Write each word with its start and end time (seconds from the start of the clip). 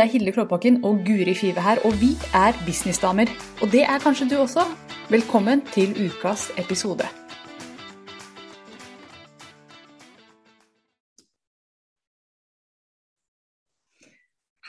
Det 0.00 0.06
er 0.06 0.12
Hilde 0.12 0.32
Klåbakken 0.32 0.84
og 0.84 1.02
Guri 1.06 1.34
Five 1.34 1.60
her, 1.60 1.78
og 1.84 1.92
vi 2.00 2.14
er 2.34 2.52
businessdamer. 2.66 3.28
Og 3.62 3.68
det 3.72 3.82
er 3.82 3.98
kanskje 4.00 4.28
du 4.30 4.36
også. 4.40 4.62
Velkommen 5.10 5.60
til 5.74 5.92
ukas 6.06 6.46
episode. 6.56 7.04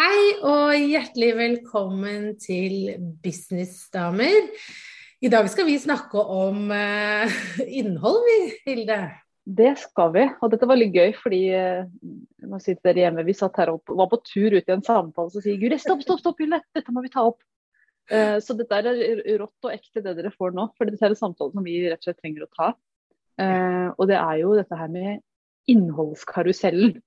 Hei 0.02 0.20
og 0.44 0.75
hjertelig 0.75 1.31
velkommen 1.39 2.36
til 2.36 2.75
Businessdamer. 3.23 4.52
I 5.22 5.31
dag 5.31 5.50
skal 5.50 5.66
vi 5.66 5.80
snakke 5.80 6.20
om 6.20 6.67
uh, 6.75 7.39
innhold, 7.80 8.23
vi, 8.27 8.39
Hilde. 8.67 9.00
Det 9.51 9.71
skal 9.81 10.11
vi. 10.15 10.25
Og 10.39 10.51
dette 10.53 10.67
var 10.69 10.79
litt 10.79 10.95
gøy, 10.95 11.11
fordi 11.17 11.41
nå 11.51 12.57
eh, 12.57 12.61
sitter 12.63 12.91
dere 12.91 13.07
hjemme, 13.07 13.25
vi 13.27 13.35
satt 13.35 13.57
her 13.59 13.73
og 13.73 13.95
var 13.97 14.09
på 14.11 14.21
tur 14.23 14.53
ut 14.53 14.61
i 14.69 14.75
en 14.75 14.83
samtale, 14.85 15.31
så 15.33 15.43
sier 15.43 15.59
Guri 15.59 15.79
stopp, 15.81 16.03
stopp, 16.05 16.21
stopp, 16.21 16.39
Hilde, 16.39 16.61
dette 16.75 16.93
må 16.95 17.03
vi 17.03 17.11
ta 17.11 17.25
opp. 17.27 17.41
Uh, 18.11 18.37
så 18.43 18.55
dette 18.57 18.75
er 18.75 19.21
rått 19.39 19.67
og 19.67 19.71
ekte 19.71 20.01
det 20.03 20.15
dere 20.17 20.33
får 20.33 20.55
nå, 20.57 20.65
for 20.75 20.89
dette 20.89 21.05
er 21.05 21.13
en 21.13 21.19
samtale 21.19 21.53
som 21.53 21.63
vi 21.63 21.77
rett 21.85 22.01
og 22.01 22.07
slett 22.07 22.19
trenger 22.19 22.45
å 22.45 22.49
ta. 22.51 22.71
Uh, 23.39 23.89
og 23.95 24.09
det 24.11 24.17
er 24.19 24.41
jo 24.41 24.55
dette 24.57 24.77
her 24.77 24.91
med 24.91 25.21
innholdskarusellen 25.71 26.97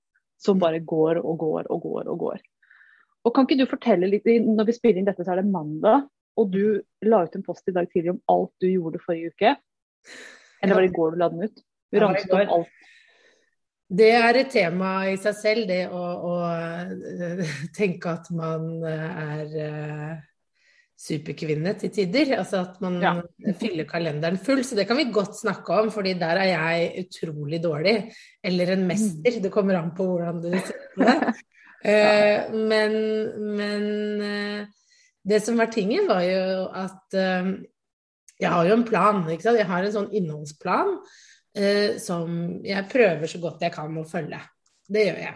som 0.41 0.61
bare 0.61 0.81
går 0.81 1.21
og 1.21 1.37
går 1.41 1.69
og 1.73 1.85
går 1.85 2.09
og 2.11 2.23
går. 2.23 2.41
Og 3.25 3.33
kan 3.33 3.47
ikke 3.47 3.59
du 3.63 3.69
fortelle 3.69 4.09
litt, 4.09 4.25
Når 4.25 4.67
vi 4.69 4.77
spiller 4.77 5.01
inn 5.01 5.07
dette, 5.07 5.25
så 5.25 5.33
er 5.33 5.41
det 5.41 5.51
mandag, 5.51 6.05
og 6.37 6.51
du 6.53 6.81
la 7.05 7.23
ut 7.25 7.37
en 7.37 7.45
post 7.45 7.69
i 7.69 7.73
dag 7.73 7.87
tidlig 7.89 8.13
om 8.15 8.21
alt 8.29 8.53
du 8.61 8.67
gjorde 8.69 9.01
forrige 9.01 9.33
uke. 9.33 9.55
Eller 10.61 10.77
var 10.77 10.85
det 10.85 10.91
i 10.91 10.97
går 10.97 11.13
du 11.13 11.21
la 11.21 11.29
den 11.33 11.47
ut? 11.49 11.63
Du 11.95 12.03
ramset 12.03 12.35
opp 12.35 12.57
alt. 12.59 12.75
Det 13.85 14.11
er 14.17 14.39
et 14.39 14.47
tema 14.49 14.91
i 15.11 15.17
seg 15.21 15.35
selv, 15.37 15.67
det 15.69 15.83
å, 15.93 16.01
å 16.01 16.37
tenke 17.79 18.15
at 18.15 18.31
man 18.33 18.81
er 18.89 19.51
uh, 19.53 20.15
superkvinne 20.97 21.75
til 21.77 21.91
tider. 21.93 22.33
Altså 22.39 22.63
at 22.63 22.79
man 22.81 22.97
ja. 23.03 23.13
fyller 23.61 23.85
kalenderen 23.89 24.39
full. 24.41 24.63
Så 24.65 24.77
det 24.77 24.87
kan 24.89 24.97
vi 24.97 25.11
godt 25.13 25.37
snakke 25.37 25.83
om, 25.83 25.91
fordi 25.93 26.15
der 26.17 26.41
er 26.41 26.49
jeg 26.49 27.05
utrolig 27.05 27.61
dårlig. 27.61 27.97
Eller 28.41 28.73
en 28.73 28.87
mester. 28.89 29.37
Det 29.43 29.53
kommer 29.53 29.77
an 29.77 29.93
på 29.97 30.07
hvordan 30.09 30.41
du 30.41 30.49
ser 30.57 30.89
på 30.95 31.05
det. 31.05 31.35
Uh, 31.85 32.57
men, 32.71 32.97
men 33.61 33.85
det 35.21 35.43
som 35.45 35.61
var 35.61 35.69
tingen, 35.73 36.09
var 36.09 36.25
jo 36.25 36.65
at 36.73 37.21
jeg 38.41 38.49
har 38.51 38.65
jo 38.65 38.73
en 38.79 38.89
plan. 38.89 39.21
Jeg 39.29 39.69
har 39.69 39.85
en 39.85 39.93
sånn 39.93 40.09
innholdsplan 40.09 40.97
eh, 41.55 41.97
som 42.01 42.29
jeg 42.65 42.87
prøver 42.91 43.31
så 43.31 43.41
godt 43.43 43.65
jeg 43.65 43.73
kan 43.75 43.97
å 43.97 44.05
følge. 44.07 44.39
Det 44.85 45.07
gjør 45.07 45.21
jeg. 45.23 45.35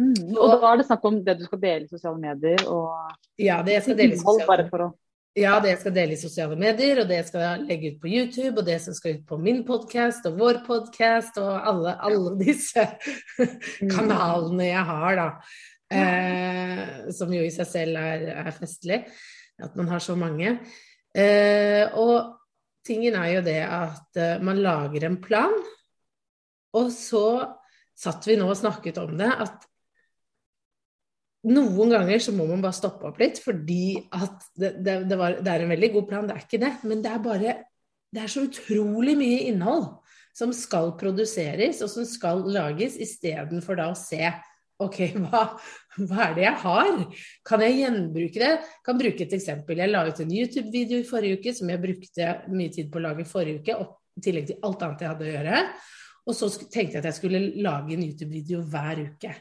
Mm, 0.00 0.34
og 0.34 0.56
da 0.58 0.72
er 0.72 0.80
det 0.80 0.88
snakk 0.88 1.04
om 1.06 1.20
det 1.22 1.36
du 1.38 1.44
skal 1.46 1.60
dele 1.62 1.86
i 1.86 1.90
sosiale 1.90 2.18
medier 2.18 2.64
og 2.66 2.94
Ja, 3.38 3.60
det 3.62 3.76
jeg 3.76 3.84
skal 3.84 3.98
dele 4.00 4.16
i 4.16 4.22
sosiale 4.22 4.64
medier. 4.64 4.94
Ja, 5.34 5.56
det 5.58 5.72
jeg 5.72 5.80
skal 5.80 5.94
dele 5.96 6.14
i 6.14 6.18
sosiale 6.18 6.56
medier, 6.58 7.00
og 7.02 7.08
det 7.10 7.16
jeg 7.16 7.26
skal 7.26 7.62
legge 7.66 7.88
ut 7.90 8.02
på 8.04 8.10
YouTube, 8.10 8.52
og 8.60 8.66
det 8.68 8.76
som 8.84 8.94
skal 8.94 9.16
ut 9.16 9.24
på 9.26 9.38
min 9.42 9.64
podkast 9.66 10.28
og 10.30 10.36
vår 10.38 10.60
podkast 10.66 11.40
og 11.42 11.50
alle, 11.58 11.94
alle 12.06 12.34
disse 12.44 12.84
mm. 13.40 13.88
kanalene 13.90 14.68
jeg 14.68 14.84
har, 14.92 15.18
da. 15.18 15.26
Eh, 15.94 17.10
som 17.14 17.34
jo 17.34 17.42
i 17.42 17.50
seg 17.54 17.66
selv 17.66 17.98
er, 17.98 18.28
er, 18.44 18.52
festlig, 18.54 19.00
at 19.62 19.74
man 19.78 19.90
har 19.90 20.02
så 20.06 20.14
mange. 20.18 20.54
Eh, 21.14 21.82
og 21.98 22.43
tingen 22.86 23.16
er 23.18 23.30
jo 23.36 23.44
det 23.46 23.60
at 23.66 24.18
uh, 24.20 24.42
man 24.44 24.60
lager 24.62 25.08
en 25.08 25.20
plan, 25.22 25.54
og 26.74 26.90
så 26.92 27.26
satt 27.94 28.26
vi 28.26 28.36
nå 28.38 28.48
og 28.50 28.58
snakket 28.58 28.98
om 29.02 29.14
det, 29.18 29.30
at 29.30 29.68
noen 31.44 31.92
ganger 31.92 32.22
så 32.22 32.32
må 32.32 32.46
man 32.48 32.62
bare 32.64 32.76
stoppe 32.76 33.06
opp 33.08 33.20
litt, 33.20 33.38
fordi 33.44 33.98
at 34.16 34.46
det, 34.56 34.72
det, 34.80 34.96
det, 35.10 35.18
var, 35.20 35.36
det, 35.44 35.50
er 35.50 35.64
en 35.64 35.74
veldig 35.74 35.90
god 35.98 36.08
plan, 36.08 36.28
det 36.28 36.36
er 36.36 36.46
ikke 36.46 36.62
det. 36.62 36.72
Men 36.88 37.04
det 37.04 37.12
er 37.12 37.24
bare 37.24 37.54
Det 38.14 38.22
er 38.22 38.30
så 38.30 38.44
utrolig 38.46 39.16
mye 39.18 39.40
innhold 39.50 39.88
som 40.34 40.52
skal 40.54 40.92
produseres, 40.98 41.82
og 41.82 41.90
som 41.90 42.06
skal 42.06 42.44
lages, 42.46 42.96
istedenfor 42.96 43.78
da 43.78 43.88
å 43.90 43.98
se 43.98 44.22
OK, 44.82 44.98
hva, 45.22 45.44
hva, 46.00 46.20
er 46.26 46.36
det 46.36 46.46
jeg 46.46 46.60
har? 46.64 47.00
Kan 47.46 47.62
jeg 47.62 47.80
gjenbruke 47.82 48.42
det? 48.42 48.52
Kan 48.86 49.00
bruke 49.00 49.26
et 49.26 49.36
eksempel. 49.38 49.82
Jeg 49.82 49.92
la 49.92 50.04
ut 50.08 50.22
en 50.24 50.34
YouTube-video 50.34 51.00
i 51.00 51.08
forrige 51.08 51.40
uke 51.40 51.54
som 51.54 51.70
jeg 51.70 51.82
brukte 51.82 52.30
mye 52.50 52.74
tid 52.74 52.90
på 52.90 53.00
å 53.00 53.04
lage 53.06 53.24
i 53.24 53.30
forrige 53.30 53.62
uke, 53.62 53.78
i 54.18 54.24
tillegg 54.24 54.50
til 54.50 54.66
alt 54.66 54.86
annet 54.86 55.04
jeg 55.04 55.12
hadde 55.12 55.26
å 55.26 55.34
gjøre. 55.34 55.64
Og 56.24 56.38
så 56.38 56.48
tenkte 56.62 56.96
jeg 56.96 57.02
at 57.02 57.10
jeg 57.10 57.18
skulle 57.18 57.42
lage 57.62 57.94
en 57.94 58.06
YouTube-video 58.06 58.62
hver 58.72 59.04
uke. 59.10 59.34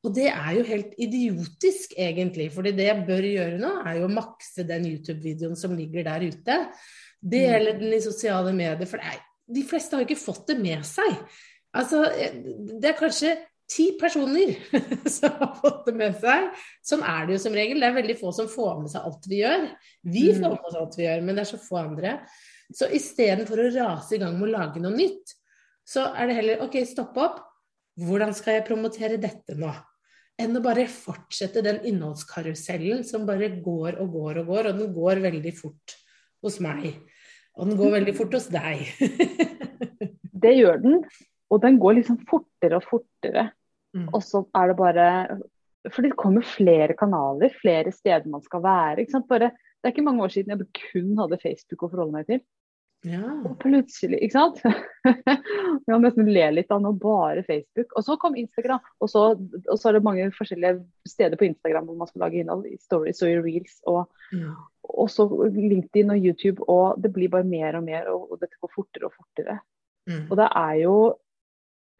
Og 0.00 0.14
det 0.16 0.30
er 0.30 0.54
jo 0.56 0.64
helt 0.64 0.94
idiotisk, 0.96 1.92
egentlig. 2.00 2.48
fordi 2.54 2.72
det 2.72 2.86
jeg 2.88 3.04
bør 3.06 3.26
gjøre 3.28 3.58
nå, 3.60 3.72
er 3.84 3.98
jo 3.98 4.08
å 4.08 4.14
makse 4.14 4.64
den 4.64 4.86
YouTube-videoen 4.94 5.58
som 5.60 5.76
ligger 5.76 6.06
der 6.08 6.24
ute. 6.24 6.56
Dele 7.20 7.76
den 7.76 7.92
i 7.92 8.00
sosiale 8.00 8.54
medier. 8.56 8.88
For 8.88 9.02
er, 9.04 9.20
de 9.44 9.64
fleste 9.68 9.94
har 9.94 10.02
jo 10.02 10.08
ikke 10.08 10.22
fått 10.22 10.54
det 10.54 10.56
med 10.62 10.86
seg. 10.88 11.20
Altså, 11.76 12.02
det 12.80 12.88
er 12.88 12.98
kanskje 12.98 13.34
ti 13.70 13.86
personer 14.00 14.54
som 15.16 15.34
har 15.38 15.52
fått 15.60 15.84
det 15.88 15.96
med 15.98 16.16
seg. 16.20 16.48
Sånn 16.86 17.04
er 17.06 17.26
det 17.26 17.36
jo 17.36 17.42
som 17.44 17.56
regel. 17.56 17.82
Det 17.82 17.90
er 17.90 17.98
veldig 17.98 18.16
få 18.20 18.32
som 18.36 18.48
får 18.50 18.80
med 18.82 18.92
seg 18.92 19.06
alt 19.06 19.28
vi 19.30 19.42
gjør. 19.42 19.66
Vi 20.06 20.24
mm. 20.30 20.40
får 20.40 20.56
med 20.56 20.70
oss 20.70 20.80
alt 20.80 20.98
vi 20.98 21.06
gjør, 21.06 21.22
men 21.26 21.38
det 21.38 21.44
er 21.44 21.50
så 21.52 21.60
få 21.62 21.82
andre. 21.82 22.16
Så 22.74 22.88
istedenfor 22.94 23.62
å 23.62 23.70
rase 23.74 24.16
i 24.16 24.20
gang 24.22 24.36
med 24.38 24.50
å 24.50 24.56
lage 24.56 24.82
noe 24.82 24.94
nytt, 24.94 25.36
så 25.86 26.10
er 26.14 26.30
det 26.30 26.36
heller 26.38 26.66
OK, 26.66 26.80
stopp 26.86 27.16
opp. 27.18 27.38
Hvordan 28.00 28.34
skal 28.36 28.58
jeg 28.58 28.66
promotere 28.68 29.20
dette 29.20 29.56
nå? 29.58 29.70
Enn 30.40 30.56
å 30.56 30.62
bare 30.64 30.86
fortsette 30.88 31.62
den 31.64 31.82
innholdskarusellen 31.90 33.02
som 33.04 33.26
bare 33.28 33.50
går 33.60 33.98
og 34.00 34.14
går 34.14 34.40
og 34.40 34.52
går, 34.54 34.70
og 34.70 34.78
den 34.78 34.94
går 34.96 35.20
veldig 35.26 35.52
fort 35.58 35.96
hos 36.44 36.60
meg. 36.64 36.94
Og 37.58 37.68
den 37.68 37.76
går 37.80 37.96
veldig 37.98 38.14
fort 38.16 38.36
hos 38.38 38.46
deg. 38.52 38.86
det 40.44 40.54
gjør 40.56 40.80
den. 40.80 41.02
Og 41.50 41.60
den 41.64 41.80
går 41.82 41.98
liksom 41.98 42.20
fortere 42.30 42.78
og 42.78 42.86
fortere. 42.86 43.50
Mm. 43.96 44.06
Og 44.14 44.22
så 44.22 44.44
er 44.54 44.70
det 44.70 44.76
bare 44.78 45.06
For 45.90 46.04
det 46.04 46.12
kommer 46.20 46.46
flere 46.46 46.94
kanaler, 46.98 47.52
flere 47.58 47.92
steder 47.92 48.28
man 48.30 48.42
skal 48.44 48.62
være. 48.62 49.06
Bare, 49.28 49.50
det 49.50 49.88
er 49.88 49.94
ikke 49.94 50.04
mange 50.06 50.22
år 50.26 50.34
siden 50.34 50.52
jeg 50.52 50.82
kun 50.92 51.14
hadde 51.18 51.40
Facebook 51.42 51.86
å 51.86 51.92
forholde 51.92 52.18
meg 52.18 52.28
til. 52.28 52.42
Ja. 53.08 53.22
Og 53.48 53.54
plutselig, 53.62 54.18
ikke 54.20 54.34
sant. 54.34 54.58
Vi 55.80 55.88
kan 55.88 56.02
nesten 56.04 56.28
le 56.28 56.44
litt 56.52 56.72
av 56.74 56.82
nå 56.84 56.92
bare 57.00 57.44
Facebook. 57.46 57.94
Og 57.96 58.04
så 58.04 58.16
kom 58.20 58.36
Instagram. 58.36 58.82
Og 59.00 59.08
så, 59.08 59.22
og 59.38 59.72
så, 59.78 59.88
er 59.88 59.96
det 59.96 60.04
mange 60.04 60.28
forskjellige 60.36 60.82
steder 61.08 61.40
på 61.40 61.48
Instagram 61.48 61.88
hvor 61.88 61.96
man 62.02 62.10
skal 62.10 62.26
lage 62.26 62.42
innhold. 62.42 62.66
I 62.68 62.76
stories 62.82 63.22
og 63.24 63.32
i 63.32 63.40
reels. 63.40 63.78
Og, 63.88 64.04
ja. 64.36 64.52
og 64.92 65.08
så 65.12 65.26
LinkedIn 65.48 66.12
og 66.12 66.28
YouTube. 66.28 66.68
Og 66.68 67.00
det 67.00 67.14
blir 67.16 67.32
bare 67.32 67.48
mer 67.48 67.80
og 67.80 67.88
mer, 67.88 68.12
og, 68.12 68.28
og 68.34 68.44
dette 68.44 68.60
går 68.60 68.74
fortere 68.74 69.08
og 69.08 69.16
fortere. 69.16 69.58
Mm. 70.10 70.26
Og 70.26 70.36
det 70.40 70.52
er 70.60 70.76
jo 70.82 70.94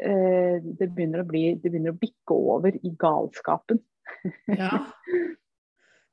det 0.00 0.88
begynner 0.94 1.22
å 1.22 1.28
bli 1.28 1.42
Det 1.60 1.68
begynner 1.68 1.94
å 1.94 2.00
bikke 2.00 2.36
over 2.36 2.76
i 2.76 2.92
galskapen. 2.98 3.80
ja, 4.60 4.82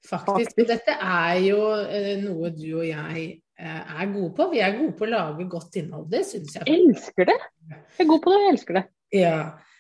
faktisk. 0.08 0.30
faktisk. 0.30 0.64
Dette 0.70 0.96
er 1.02 1.42
jo 1.46 1.62
eh, 1.84 2.16
noe 2.22 2.52
du 2.56 2.68
og 2.80 2.86
jeg 2.88 3.28
eh, 3.60 4.00
er 4.02 4.12
gode 4.14 4.34
på. 4.38 4.50
Vi 4.54 4.64
er 4.64 4.78
gode 4.78 4.96
på 4.98 5.08
å 5.08 5.12
lage 5.12 5.48
godt 5.52 5.80
innhold. 5.82 6.10
Det 6.12 6.24
syns 6.28 6.58
jeg. 6.60 6.68
Elsker 6.78 7.30
det. 7.32 7.38
Jeg 7.72 8.06
er 8.06 8.12
god 8.12 8.24
på 8.24 8.34
det, 8.34 8.40
og 8.40 8.46
jeg 8.46 8.56
elsker 8.56 8.80
det. 8.80 8.86
Ja. 9.18 9.38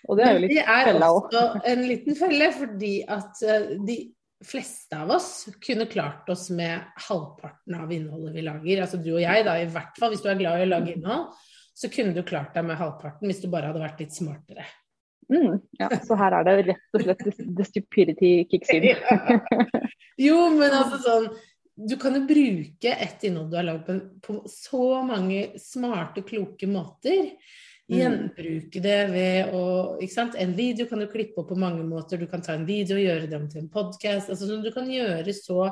Og 0.08 0.20
det 0.20 0.24
er 0.24 0.38
jo 0.38 0.44
litt 0.46 0.60
felle 0.60 1.10
òg. 1.12 1.26
Det 1.32 1.40
er 1.42 1.50
også 1.50 1.66
en 1.74 1.84
liten 1.90 2.20
felle, 2.20 2.54
fordi 2.56 2.94
at 3.18 3.44
de 3.90 3.98
fleste 4.48 4.94
av 4.94 5.10
oss 5.16 5.32
kunne 5.64 5.88
klart 5.90 6.30
oss 6.30 6.48
med 6.54 6.94
halvparten 7.08 7.76
av 7.76 7.92
innholdet 7.92 8.36
vi 8.36 8.46
lager. 8.46 8.84
Altså 8.86 9.02
du 9.02 9.12
og 9.16 9.22
jeg, 9.24 9.46
da, 9.48 9.58
i 9.60 9.70
hvert 9.74 9.98
fall 10.00 10.14
hvis 10.14 10.24
du 10.24 10.30
er 10.32 10.40
glad 10.40 10.62
i 10.62 10.68
å 10.68 10.72
lage 10.76 10.94
innhold 10.94 11.46
så 11.78 11.90
kunne 11.94 12.16
du 12.16 12.24
klart 12.26 12.56
deg 12.58 12.66
med 12.66 12.80
halvparten 12.80 13.30
hvis 13.30 13.44
du 13.44 13.52
bare 13.54 13.70
hadde 13.70 13.84
vært 13.84 14.00
litt 14.02 14.16
smartere. 14.16 14.66
Mm, 15.28 15.60
ja, 15.78 15.90
så 16.08 16.16
her 16.16 16.38
er 16.38 16.48
det 16.48 16.56
rett 16.70 16.96
og 16.96 17.04
slett 17.04 17.24
the 17.58 17.66
stupidity 17.68 18.32
kicks 18.50 18.72
in. 18.74 18.88
jo, 20.28 20.38
men 20.56 20.72
altså 20.72 21.02
sånn 21.04 21.26
Du 21.78 21.98
kan 22.00 22.16
jo 22.16 22.24
bruke 22.30 22.94
et 22.94 23.26
innhold 23.28 23.52
du 23.52 23.58
har 23.60 23.68
lagd 23.68 23.84
på, 23.86 23.98
på, 24.24 24.38
så 24.50 25.02
mange 25.06 25.60
smarte, 25.62 26.24
kloke 26.26 26.70
måter. 26.72 27.36
Mm. 27.88 27.98
Gjenbruke 28.00 28.82
det 28.82 28.98
ved 29.12 29.54
å 29.54 29.66
ikke 30.02 30.16
sant? 30.16 30.40
En 30.42 30.56
video 30.58 30.88
kan 30.90 31.04
du 31.04 31.06
klippe 31.12 31.44
opp 31.44 31.52
på 31.52 31.60
mange 31.60 31.86
måter. 31.86 32.18
Du 32.18 32.26
kan 32.32 32.42
ta 32.42 32.56
en 32.58 32.66
video 32.66 32.98
og 32.98 33.04
gjøre 33.06 33.30
det 33.30 33.38
om 33.38 33.46
til 33.52 33.62
en 33.62 33.72
podkast. 33.72 34.32
Altså, 34.34 34.58
du 34.58 34.72
kan 34.74 34.90
gjøre 34.90 35.36
så 35.38 35.70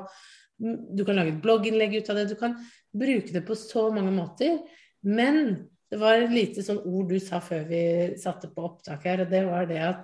Du 0.56 1.02
kan 1.04 1.18
lage 1.18 1.34
et 1.34 1.42
blogginnlegg 1.44 1.98
ut 1.98 2.12
av 2.14 2.22
det. 2.22 2.30
Du 2.30 2.38
kan 2.40 2.60
bruke 2.94 3.34
det 3.34 3.42
på 3.48 3.58
så 3.58 3.90
mange 3.96 4.14
måter. 4.14 4.62
Men 5.02 5.66
det 5.96 6.02
var 6.02 6.20
et 6.20 6.34
lite 6.34 6.64
sånn 6.66 6.82
ord 6.84 7.08
du 7.14 7.16
sa 7.24 7.40
før 7.40 7.64
vi 7.70 7.82
satte 8.20 8.50
på 8.52 8.66
opptak 8.68 9.06
her, 9.08 9.24
og 9.24 9.32
det 9.32 9.42
var 9.48 9.70
det 9.70 9.80
at 9.80 10.04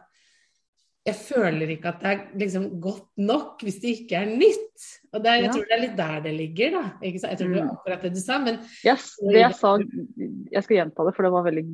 jeg 1.01 1.17
føler 1.17 1.71
ikke 1.73 1.89
at 1.89 2.03
det 2.03 2.09
er 2.11 2.19
liksom 2.37 2.65
godt 2.79 3.09
nok 3.25 3.63
hvis 3.65 3.79
det 3.81 3.93
ikke 4.03 4.19
er 4.19 4.29
nytt. 4.29 4.83
Og 5.11 5.25
er, 5.25 5.39
jeg 5.39 5.47
ja. 5.47 5.53
tror 5.55 5.65
det 5.65 5.75
er 5.75 5.81
litt 5.81 5.95
der 5.97 6.19
det 6.27 6.33
ligger, 6.37 6.75
da. 6.77 6.83
Jeg 7.01 7.21
tror 7.23 7.39
det 7.41 7.47
var 7.55 7.65
mm. 7.65 7.71
akkurat 7.73 8.05
det 8.05 8.11
du 8.13 8.19
sa, 8.21 8.37
men 8.43 8.59
yes, 8.85 9.07
det 9.25 9.39
jeg 9.41 9.57
sa 9.57 9.71
Jeg 10.53 10.63
skal 10.67 10.77
gjenta 10.77 11.07
det, 11.07 11.15
for 11.17 11.27
det 11.27 11.33
var 11.33 11.47
veldig 11.49 11.65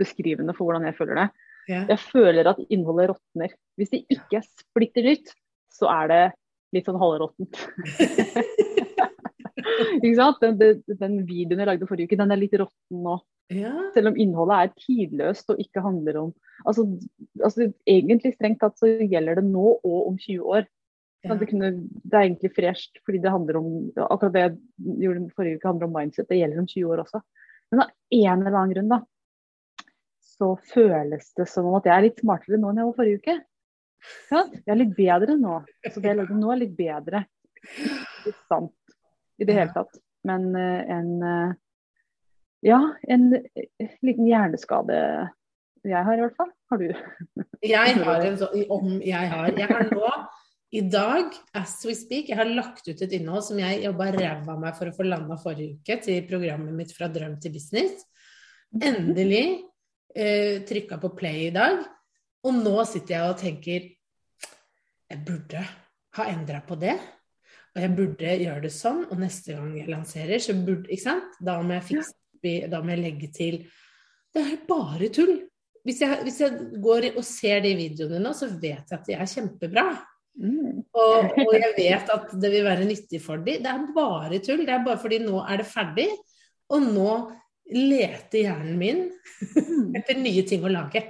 beskrivende 0.00 0.56
for 0.56 0.66
hvordan 0.66 0.88
jeg 0.88 0.96
føler 0.96 1.20
det. 1.20 1.28
Ja. 1.68 1.82
Jeg 1.92 2.00
føler 2.00 2.50
at 2.50 2.64
innholdet 2.66 3.12
råtner. 3.12 3.54
Hvis 3.78 3.92
det 3.92 4.02
ikke 4.16 4.40
er 4.40 4.48
splitter 4.48 5.06
nytt, 5.12 5.36
så 5.72 5.92
er 5.92 6.10
det 6.10 6.22
litt 6.74 6.88
sånn 6.88 6.98
halvråttent. 6.98 7.60
ikke 10.00 10.16
sant? 10.18 10.40
Den, 10.42 10.58
den, 10.60 10.82
den, 10.88 11.20
videoen 11.28 11.62
jeg 11.62 11.70
lagde 11.70 11.88
forrige 11.88 12.08
uke, 12.08 12.18
den 12.20 12.32
er 12.34 12.40
litt 12.40 12.56
råtten 12.58 13.04
nå. 13.06 13.20
Ja. 13.52 13.72
Selv 13.92 14.08
om 14.10 14.16
innholdet 14.20 14.56
er 14.56 14.70
tidløst 14.80 15.50
og 15.52 15.58
ikke 15.60 15.82
handler 15.84 16.16
om 16.22 16.30
altså, 16.64 16.86
altså 17.44 17.66
Egentlig 17.84 18.32
strengt 18.32 18.62
tatt 18.62 18.78
så 18.80 18.88
gjelder 18.88 19.36
det 19.36 19.44
nå 19.50 19.66
og 19.76 19.98
om 20.08 20.16
20 20.16 20.46
år. 20.48 20.68
Ja. 21.24 21.36
Det, 21.40 21.48
kunne, 21.48 21.70
det, 22.04 22.12
er 22.12 22.26
egentlig 22.26 22.52
fresht, 22.56 23.00
fordi 23.04 23.20
det 23.24 23.32
handler 23.32 23.58
om 23.60 23.68
akkurat 23.96 24.34
det 24.34 24.42
jeg 24.42 24.56
gjorde 25.06 25.28
forrige 25.36 25.58
uke 25.60 25.70
handler 25.70 25.88
om 25.88 25.96
mindset. 25.96 26.28
Det 26.28 26.40
gjelder 26.40 26.60
om 26.60 26.68
20 26.68 26.92
år 26.92 27.02
også. 27.04 27.20
Men 27.72 27.84
av 27.84 27.92
en 28.18 28.44
eller 28.44 28.58
annen 28.58 28.74
grunn 28.74 28.92
da, 28.92 29.00
så 30.34 30.50
føles 30.72 31.30
det 31.38 31.48
som 31.48 31.68
om 31.70 31.78
at 31.78 31.88
jeg 31.88 31.94
er 31.96 32.06
litt 32.08 32.20
smartere 32.20 32.60
nå 32.60 32.70
enn 32.70 32.82
jeg 32.82 32.90
var 32.90 32.98
forrige 32.98 33.22
uke. 33.22 33.36
Ja, 34.28 34.42
jeg 34.52 34.72
er 34.74 34.80
litt 34.82 34.96
bedre 34.96 35.36
nå. 35.40 35.58
Så 35.88 36.00
det 36.00 36.10
jeg 36.10 36.20
lagde 36.20 36.36
nå 36.36 36.52
er 36.52 36.60
litt 36.60 36.74
bedre. 36.76 37.24
Ikke 37.64 38.36
sant 38.50 38.74
i 39.40 39.48
det 39.48 39.56
hele 39.56 39.72
tatt. 39.74 39.96
Men 40.28 40.50
uh, 40.56 40.80
en 40.92 41.10
uh, 41.24 41.54
Ja, 42.64 42.80
en 43.12 43.28
uh, 43.34 43.64
liten 44.04 44.28
hjerneskade 44.28 45.00
jeg 45.84 46.00
har 46.06 46.16
i 46.16 46.22
hvert 46.22 46.38
fall. 46.38 46.52
Har 46.72 46.80
du? 46.80 46.86
jeg 47.74 47.98
har 48.00 48.22
en 48.24 48.38
sånn 48.40 48.62
Om 48.72 48.94
jeg 49.04 49.32
har 49.34 49.50
Jeg 49.52 49.68
har 49.68 49.90
nå 49.92 50.12
i 50.74 50.80
dag, 50.90 51.28
as 51.54 51.76
we 51.86 51.92
speak, 51.94 52.32
jeg 52.32 52.38
har 52.40 52.48
lagt 52.50 52.88
ut 52.88 53.02
et 53.04 53.12
innhold 53.14 53.44
som 53.46 53.60
jeg 53.60 53.84
jobba 53.84 54.08
ræva 54.10 54.56
meg 54.58 54.74
for 54.74 54.90
å 54.90 54.94
få 54.96 55.04
landa 55.06 55.36
forrige 55.38 55.76
uke 55.76 56.00
til 56.02 56.24
programmet 56.26 56.74
mitt 56.74 56.90
Fra 56.96 57.06
drøm 57.14 57.36
til 57.38 57.52
business. 57.54 58.00
Endelig 58.82 59.44
eh, 60.10 60.64
trykka 60.66 60.98
på 60.98 61.12
play 61.14 61.44
i 61.44 61.52
dag. 61.54 61.78
Og 62.42 62.58
nå 62.58 62.74
sitter 62.90 63.14
jeg 63.14 63.28
og 63.28 63.38
tenker 63.38 63.86
jeg 65.12 65.22
burde 65.28 65.62
ha 66.18 66.26
endra 66.32 66.58
på 66.66 66.80
det. 66.80 66.96
Og 67.76 67.82
jeg 67.84 67.94
burde 67.94 68.34
gjøre 68.42 68.66
det 68.66 68.74
sånn. 68.74 69.04
Og 69.12 69.22
neste 69.22 69.54
gang 69.54 69.78
jeg 69.78 69.94
lanserer, 69.94 70.42
så 70.42 70.58
burde 70.58 70.90
Ikke 70.90 71.06
sant? 71.06 71.38
Da 71.38 71.60
må 71.62 71.78
jeg 71.78 71.86
fikse 71.92 72.18
Da 72.70 72.80
må 72.82 72.94
jeg 72.94 73.02
legge 73.02 73.30
til 73.34 73.60
Det 74.34 74.42
er 74.42 74.64
bare 74.68 75.10
tull. 75.14 75.36
Hvis 75.84 76.00
jeg, 76.00 76.20
hvis 76.24 76.40
jeg 76.40 76.80
går 76.82 77.10
og 77.12 77.24
ser 77.28 77.60
de 77.64 77.74
videoene 77.76 78.22
nå, 78.22 78.32
så 78.36 78.48
vet 78.48 78.88
jeg 78.88 78.98
at 78.98 79.08
de 79.08 79.16
er 79.18 79.28
kjempebra. 79.28 79.84
Mm. 80.40 80.80
Og, 80.96 81.34
og, 81.38 81.50
jeg 81.54 81.74
vet 81.76 82.08
at 82.10 82.32
det 82.40 82.50
vil 82.50 82.64
være 82.66 82.86
nyttig 82.88 83.20
for 83.22 83.42
dem. 83.44 83.60
Det 83.62 83.70
er 83.70 83.90
bare 83.94 84.40
tull. 84.42 84.64
Det 84.64 84.74
er 84.74 84.86
bare 84.86 85.00
fordi 85.02 85.20
nå 85.22 85.42
er 85.44 85.60
det 85.60 85.68
ferdig. 85.68 86.08
Og 86.72 86.88
nå 86.88 87.10
leter 87.74 88.46
hjernen 88.46 88.80
min 88.80 89.04
etter 89.96 90.18
nye 90.20 90.42
ting 90.48 90.64
å 90.64 90.72
lage. 90.72 91.04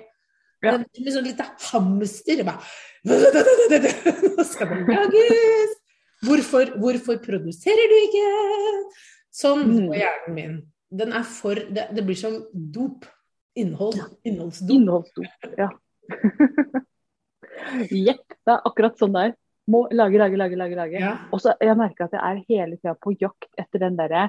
Ja. 0.65 0.77
Det 0.79 1.07
er 1.07 1.17
sånn 1.17 1.27
litt 1.27 1.41
hamster. 1.71 2.45
Bare 2.47 2.61
Nå 4.35 4.45
skal 4.49 4.71
det 4.71 4.85
lages! 4.89 5.75
Hvorfor, 6.25 6.71
hvorfor 6.81 7.19
produserer 7.21 7.91
du 7.91 7.97
ikke? 8.01 8.29
Sånn 9.35 9.67
går 9.75 9.99
hjernen 9.99 10.39
min. 10.39 10.55
Den 10.95 11.15
er 11.17 11.25
for 11.27 11.59
Det, 11.59 11.89
det 11.97 12.05
blir 12.07 12.19
som 12.19 12.41
dop. 12.53 13.07
Innhold. 13.55 14.01
Innholdsdop. 14.27 14.71
Innholdsdop. 14.75 15.49
Ja. 15.59 15.69
Jepp. 17.91 18.25
Det 18.35 18.53
er 18.53 18.67
akkurat 18.67 18.99
sånn 18.99 19.15
det 19.15 19.29
er. 19.29 19.35
Må 19.71 19.85
lage, 19.95 20.19
lage, 20.21 20.37
lage. 20.37 20.59
lage, 20.59 20.77
lage. 20.77 21.01
Ja. 21.01 21.15
Og 21.33 21.41
så 21.43 21.55
jeg 21.63 21.79
merker 21.79 22.09
at 22.09 22.17
jeg 22.17 22.23
er 22.23 22.43
hele 22.51 22.79
tida 22.81 22.97
på 22.99 23.15
jakt 23.21 23.49
etter 23.61 23.87
den 23.87 23.97
derre 24.01 24.29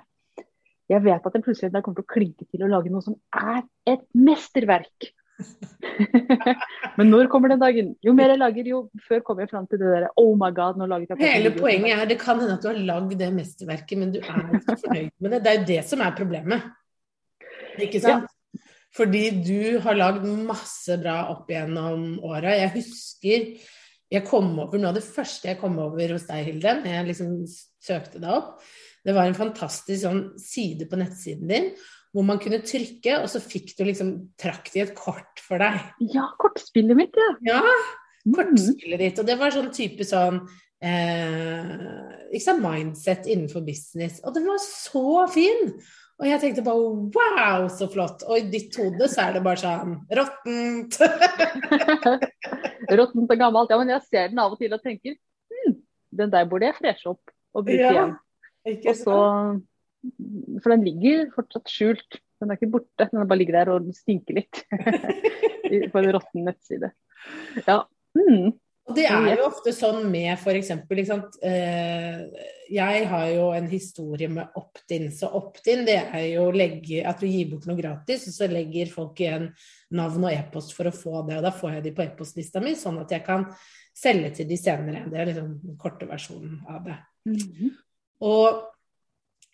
Jeg 0.91 1.01
vet 1.01 1.25
at 1.25 1.33
jeg 1.33 1.43
plutselig 1.47 1.73
kommer 1.73 1.97
til 1.97 2.05
å 2.05 2.13
klinke 2.13 2.45
til 2.45 2.63
å 2.63 2.69
lage 2.69 2.93
noe 2.93 3.01
som 3.01 3.17
er 3.33 3.63
et 3.89 4.05
mesterverk. 4.13 5.09
Men 6.97 7.09
når 7.11 7.27
kommer 7.31 7.51
den 7.51 7.61
dagen? 7.61 7.91
Jo 8.03 8.13
mer 8.15 8.31
jeg 8.33 8.41
lager, 8.41 8.69
jo 8.71 8.79
før 9.07 9.23
kommer 9.25 9.45
jeg 9.45 9.51
fram 9.51 9.67
til 9.69 9.81
det 9.81 9.91
derre 9.91 10.11
Oh 10.21 10.33
my 10.39 10.51
god, 10.55 10.79
nå 10.79 10.87
laget 10.89 11.11
jeg 11.11 11.19
på 11.19 11.27
Hele 11.27 11.51
poenget 11.55 11.95
er 11.95 12.09
det 12.09 12.19
kan 12.21 12.39
hende 12.39 12.55
at 12.57 12.63
du 12.63 12.69
har 12.71 12.79
lagd 12.91 13.15
det 13.19 13.31
mesterverket, 13.35 13.99
men 13.99 14.13
du 14.15 14.19
er 14.21 14.41
ikke 14.59 14.79
fornøyd 14.85 15.11
med 15.19 15.35
det. 15.35 15.41
Det 15.43 15.51
er 15.51 15.59
jo 15.59 15.67
det 15.71 15.81
som 15.89 16.03
er 16.05 16.17
problemet. 16.17 16.69
Ikke 17.85 18.01
sant? 18.03 18.31
Fordi 18.95 19.23
du 19.43 19.79
har 19.83 19.97
lagd 19.99 20.23
masse 20.47 20.95
bra 21.01 21.17
opp 21.33 21.49
gjennom 21.51 22.13
åra. 22.23 22.55
Jeg 22.55 22.71
husker 22.77 23.49
jeg 24.13 24.23
kom 24.27 24.53
over 24.61 24.79
Noe 24.79 24.93
av 24.93 24.99
det 24.99 25.05
første 25.05 25.49
jeg 25.49 25.59
kom 25.59 25.77
over 25.81 26.13
hos 26.15 26.27
deg, 26.29 26.45
Hilde, 26.45 26.77
når 26.83 26.93
jeg 26.93 27.07
liksom 27.09 27.31
søkte 27.83 28.21
deg 28.21 28.31
opp, 28.31 28.61
det 29.05 29.13
var 29.13 29.27
en 29.29 29.37
fantastisk 29.37 30.05
sånn 30.05 30.21
side 30.41 30.87
på 30.89 30.99
nettsiden 31.01 31.49
din 31.49 31.71
hvor 32.15 32.23
man 32.23 32.39
kunne 32.39 32.61
trykke, 32.63 33.17
og 33.19 33.27
så 33.27 33.41
fikk 33.43 33.73
du 33.75 33.83
liksom 33.89 34.13
Trakk 34.39 34.69
de 34.71 34.85
et 34.85 34.93
kort 34.95 35.41
for 35.43 35.59
deg. 35.59 35.81
Ja, 36.13 36.29
kortspillet 36.39 36.95
mitt, 36.95 37.15
ja. 37.19 37.29
Ja, 37.59 37.61
Mm. 38.25 38.33
kortspillet 38.39 39.01
ditt. 39.03 39.19
Og 39.21 39.27
det 39.27 39.35
var 39.37 39.51
sånn 39.53 39.67
type 39.75 40.01
sånn 40.07 40.39
eh, 40.81 42.31
ikke 42.33 42.41
sant, 42.41 42.63
mindset 42.63 43.27
innenfor 43.29 43.61
business. 43.67 44.17
Og 44.25 44.33
den 44.33 44.47
var 44.49 44.57
så 44.63 45.27
fin! 45.29 45.75
Og 46.15 46.25
jeg 46.29 46.39
tenkte 46.39 46.63
bare 46.63 46.79
wow, 47.11 47.65
så 47.69 47.89
flott. 47.91 48.23
Og 48.23 48.39
i 48.39 48.47
ditt 48.49 48.73
hode 48.79 49.09
så 49.11 49.25
er 49.27 49.35
det 49.35 49.43
bare 49.43 49.59
sånn 49.59 49.97
råttent. 50.15 50.95
Råttent 52.99 53.33
og 53.33 53.39
gammelt. 53.39 53.71
Ja, 53.73 53.79
men 53.81 53.91
jeg 53.93 54.05
ser 54.07 54.29
den 54.31 54.39
av 54.41 54.53
og 54.55 54.61
til 54.61 54.73
og 54.75 54.83
tenker 54.83 55.17
hm, 55.17 55.75
den 56.21 56.31
der 56.33 56.47
burde 56.49 56.69
jeg 56.69 56.77
freshe 56.79 57.11
opp 57.11 57.33
og 57.55 57.65
bruke 57.67 57.81
Ja, 57.81 57.91
igjen. 57.91 58.15
Og 58.89 58.95
så, 58.97 59.17
for 60.61 60.73
den 60.73 60.85
ligger 60.85 61.25
fortsatt 61.35 61.71
skjult. 61.71 62.19
Den 62.41 62.51
er 62.51 62.59
ikke 62.59 62.73
borte, 62.73 63.07
den 63.11 63.25
bare 63.25 63.39
ligger 63.39 63.59
der 63.61 63.73
og 63.75 63.89
stinker 63.95 64.41
litt. 64.41 64.63
På 65.91 66.01
en 66.01 66.11
råtten 66.13 66.45
nettside. 66.45 66.91
Ja. 67.65 67.83
Mm. 68.15 68.53
Det 68.93 69.07
er 69.09 69.31
jo 69.39 69.47
ofte 69.47 69.71
sånn 69.73 70.03
med 70.13 70.35
f.eks. 70.35 70.69
Eh, 71.41 72.19
jeg 72.69 73.07
har 73.09 73.23
jo 73.31 73.47
en 73.57 73.69
historie 73.71 74.29
med 74.29 74.59
opt-in. 74.59 75.07
Så 75.09 75.31
opt-in 75.39 75.87
det 75.87 75.97
er 76.03 76.27
jo 76.35 76.51
legge, 76.53 76.99
at 77.01 77.23
du 77.23 77.25
gir 77.25 77.49
bort 77.49 77.65
noe 77.65 77.79
gratis, 77.79 78.27
og 78.29 78.35
så 78.35 78.49
legger 78.51 78.91
folk 78.93 79.23
igjen 79.23 79.47
navn 79.97 80.27
og 80.27 80.35
e-post 80.35 80.75
for 80.77 80.91
å 80.91 80.93
få 80.93 81.23
det. 81.25 81.39
Og 81.39 81.47
da 81.47 81.53
får 81.55 81.79
jeg 81.79 81.87
de 81.87 81.95
på 81.97 82.05
e-postlista 82.05 82.61
mi, 82.61 82.75
sånn 82.77 83.01
at 83.01 83.15
jeg 83.15 83.25
kan 83.25 83.47
selge 83.95 84.35
til 84.37 84.49
de 84.53 84.59
senere. 84.61 85.07
Det 85.09 85.17
er 85.17 85.31
liksom 85.31 85.49
den 85.63 85.81
korte 85.81 86.09
versjonen 86.11 86.61
av 86.69 86.85
det. 86.85 86.99
Mhm. 87.31 87.73
Og 88.25 88.61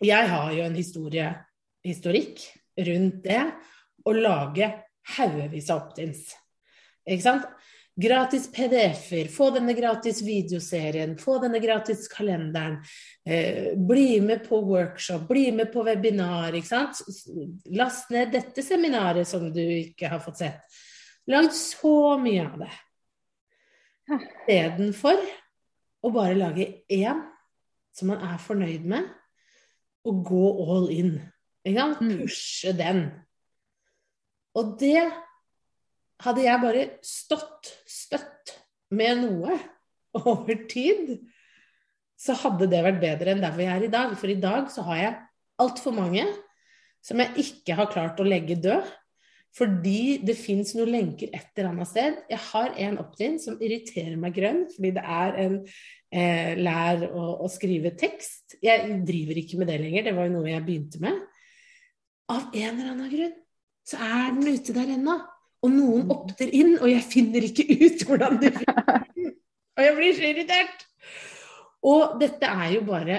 jeg 0.06 0.28
har 0.30 0.52
jo 0.56 0.64
en 0.66 0.76
historie, 0.78 1.28
historikk 1.84 2.42
rundt 2.86 3.22
det 3.24 3.42
å 4.06 4.14
lage 4.16 4.70
haugevis 5.16 5.70
av 5.70 5.82
opt-ins. 5.82 6.30
Ikke 7.06 7.24
sant? 7.24 7.50
Gratis 7.94 8.46
PDF-er, 8.48 9.28
få 9.28 9.50
denne 9.52 9.74
gratis 9.76 10.22
videoserien, 10.24 11.12
få 11.20 11.36
denne 11.42 11.58
gratis 11.60 12.06
kalenderen. 12.08 12.78
Eh, 13.26 13.74
bli 13.76 14.20
med 14.24 14.46
på 14.48 14.62
workshop, 14.64 15.26
bli 15.28 15.50
med 15.52 15.68
på 15.74 15.84
webinar, 15.84 16.56
ikke 16.56 16.70
sant. 16.70 17.02
Last 17.76 18.08
ned 18.14 18.32
dette 18.32 18.64
seminaret 18.64 19.28
som 19.28 19.44
du 19.52 19.60
ikke 19.60 20.08
har 20.08 20.24
fått 20.24 20.40
sett. 20.40 20.80
Lagd 21.28 21.52
så 21.52 22.16
mye 22.18 22.46
av 22.48 22.64
det. 22.64 22.72
Istedenfor 24.12 25.20
å 26.02 26.10
bare 26.16 26.38
lage 26.38 26.70
én 26.90 27.20
som 27.92 28.08
man 28.08 28.24
er 28.24 28.40
fornøyd 28.40 28.88
med, 28.88 29.04
og 30.08 30.22
gå 30.26 30.46
all 30.66 30.88
in. 30.92 31.12
Ikke 31.66 31.78
sant? 31.78 32.00
Mm. 32.02 32.14
Pushe 32.22 32.72
den. 32.78 33.04
Og 34.58 34.74
det 34.80 35.04
hadde 36.22 36.44
jeg 36.44 36.62
bare 36.62 36.88
stått 37.06 37.70
støtt 37.88 38.56
med 38.92 39.22
noe 39.24 39.56
over 40.20 40.66
tid, 40.70 41.16
så 42.20 42.36
hadde 42.38 42.68
det 42.70 42.82
vært 42.84 43.00
bedre 43.02 43.32
enn 43.32 43.42
der 43.42 43.54
hvor 43.54 43.64
jeg 43.64 43.74
er 43.74 43.86
i 43.86 43.92
dag. 43.92 44.12
For 44.18 44.30
i 44.30 44.38
dag 44.38 44.68
så 44.70 44.84
har 44.86 45.00
jeg 45.00 45.14
altfor 45.62 45.94
mange 45.96 46.26
som 47.02 47.18
jeg 47.18 47.46
ikke 47.46 47.76
har 47.78 47.90
klart 47.90 48.20
å 48.22 48.26
legge 48.26 48.60
død. 48.62 48.86
Fordi 49.52 50.22
det 50.24 50.34
fins 50.40 50.72
noen 50.78 50.94
lenker 50.94 51.32
et 51.36 51.50
eller 51.58 51.74
annet 51.74 51.90
sted. 51.90 52.20
Jeg 52.30 52.40
har 52.46 52.72
en 52.86 53.00
opt-in 53.02 53.34
som 53.40 53.58
irriterer 53.60 54.16
meg 54.20 54.32
grønn, 54.36 54.62
fordi 54.72 54.92
det 54.96 55.02
er 55.04 55.34
en 55.42 55.56
eh, 55.60 56.52
lær 56.56 57.04
å, 57.10 57.24
å 57.44 57.50
skrive 57.52 57.92
tekst. 58.00 58.56
Jeg 58.64 59.02
driver 59.04 59.40
ikke 59.42 59.58
med 59.60 59.68
det 59.68 59.76
lenger, 59.82 60.06
det 60.06 60.14
var 60.16 60.28
jo 60.28 60.38
noe 60.38 60.48
jeg 60.48 60.64
begynte 60.64 61.02
med. 61.04 61.18
Av 62.32 62.46
en 62.48 62.70
eller 62.70 62.94
annen 62.94 63.10
grunn 63.12 63.34
så 63.84 63.98
er 64.00 64.32
den 64.38 64.56
ute 64.56 64.76
der 64.76 64.94
ennå. 64.94 65.18
Og 65.62 65.70
noen 65.70 66.08
opter 66.10 66.48
inn, 66.48 66.78
og 66.78 66.88
jeg 66.88 67.04
finner 67.06 67.44
ikke 67.46 67.66
ut 67.68 68.06
hvordan 68.08 68.40
de 68.40 68.50
finner 68.56 68.88
den. 68.88 69.28
Og 69.76 69.80
jeg 69.80 69.92
blir 69.96 70.16
så 70.16 70.24
irritert. 70.28 70.82
Og 71.88 72.16
dette 72.20 72.44
er 72.44 72.74
jo 72.74 72.82
bare 72.84 73.14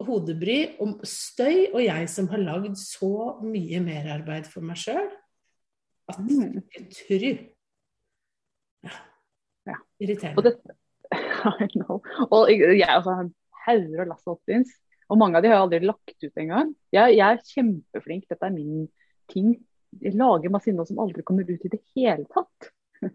hodebry 0.00 0.78
om 0.80 0.94
støy, 1.04 1.66
og 1.74 1.82
jeg 1.82 2.06
som 2.08 2.30
har 2.30 2.40
lagd 2.40 2.78
så 2.80 3.34
mye 3.44 3.82
merarbeid 3.84 4.46
for 4.48 4.64
meg 4.64 4.78
sjøl 4.80 5.10
at 6.08 6.18
Mm. 6.18 6.62
jeg 6.74 6.84
tror 6.96 7.24
ja. 8.84 8.92
Ja. 9.68 9.78
Irriterende. 10.00 10.36
Og 10.38 10.44
det. 10.44 10.54
Og 12.34 12.50
jeg 12.52 12.88
også 12.88 13.14
har 13.16 13.30
hauger 13.66 14.02
og 14.04 14.10
lass 14.12 14.28
opt-ins. 14.28 14.70
Og 15.08 15.18
mange 15.20 15.38
av 15.38 15.42
de 15.44 15.48
har 15.48 15.56
jeg 15.58 15.64
aldri 15.66 15.80
lagt 15.88 16.24
ut 16.24 16.40
engang. 16.40 16.74
Jeg, 16.92 17.16
jeg 17.16 17.24
er 17.32 17.44
kjempeflink, 17.48 18.26
dette 18.28 18.44
er 18.44 18.52
min 18.54 18.86
ting. 19.32 19.54
Jeg 20.04 20.16
lager 20.20 20.52
masse 20.52 20.68
innhold 20.68 20.88
som 20.90 21.00
aldri 21.00 21.24
kommer 21.24 21.48
ut 21.48 21.64
i 21.64 21.72
det 21.72 21.80
hele 21.96 22.26
tatt. 22.32 22.72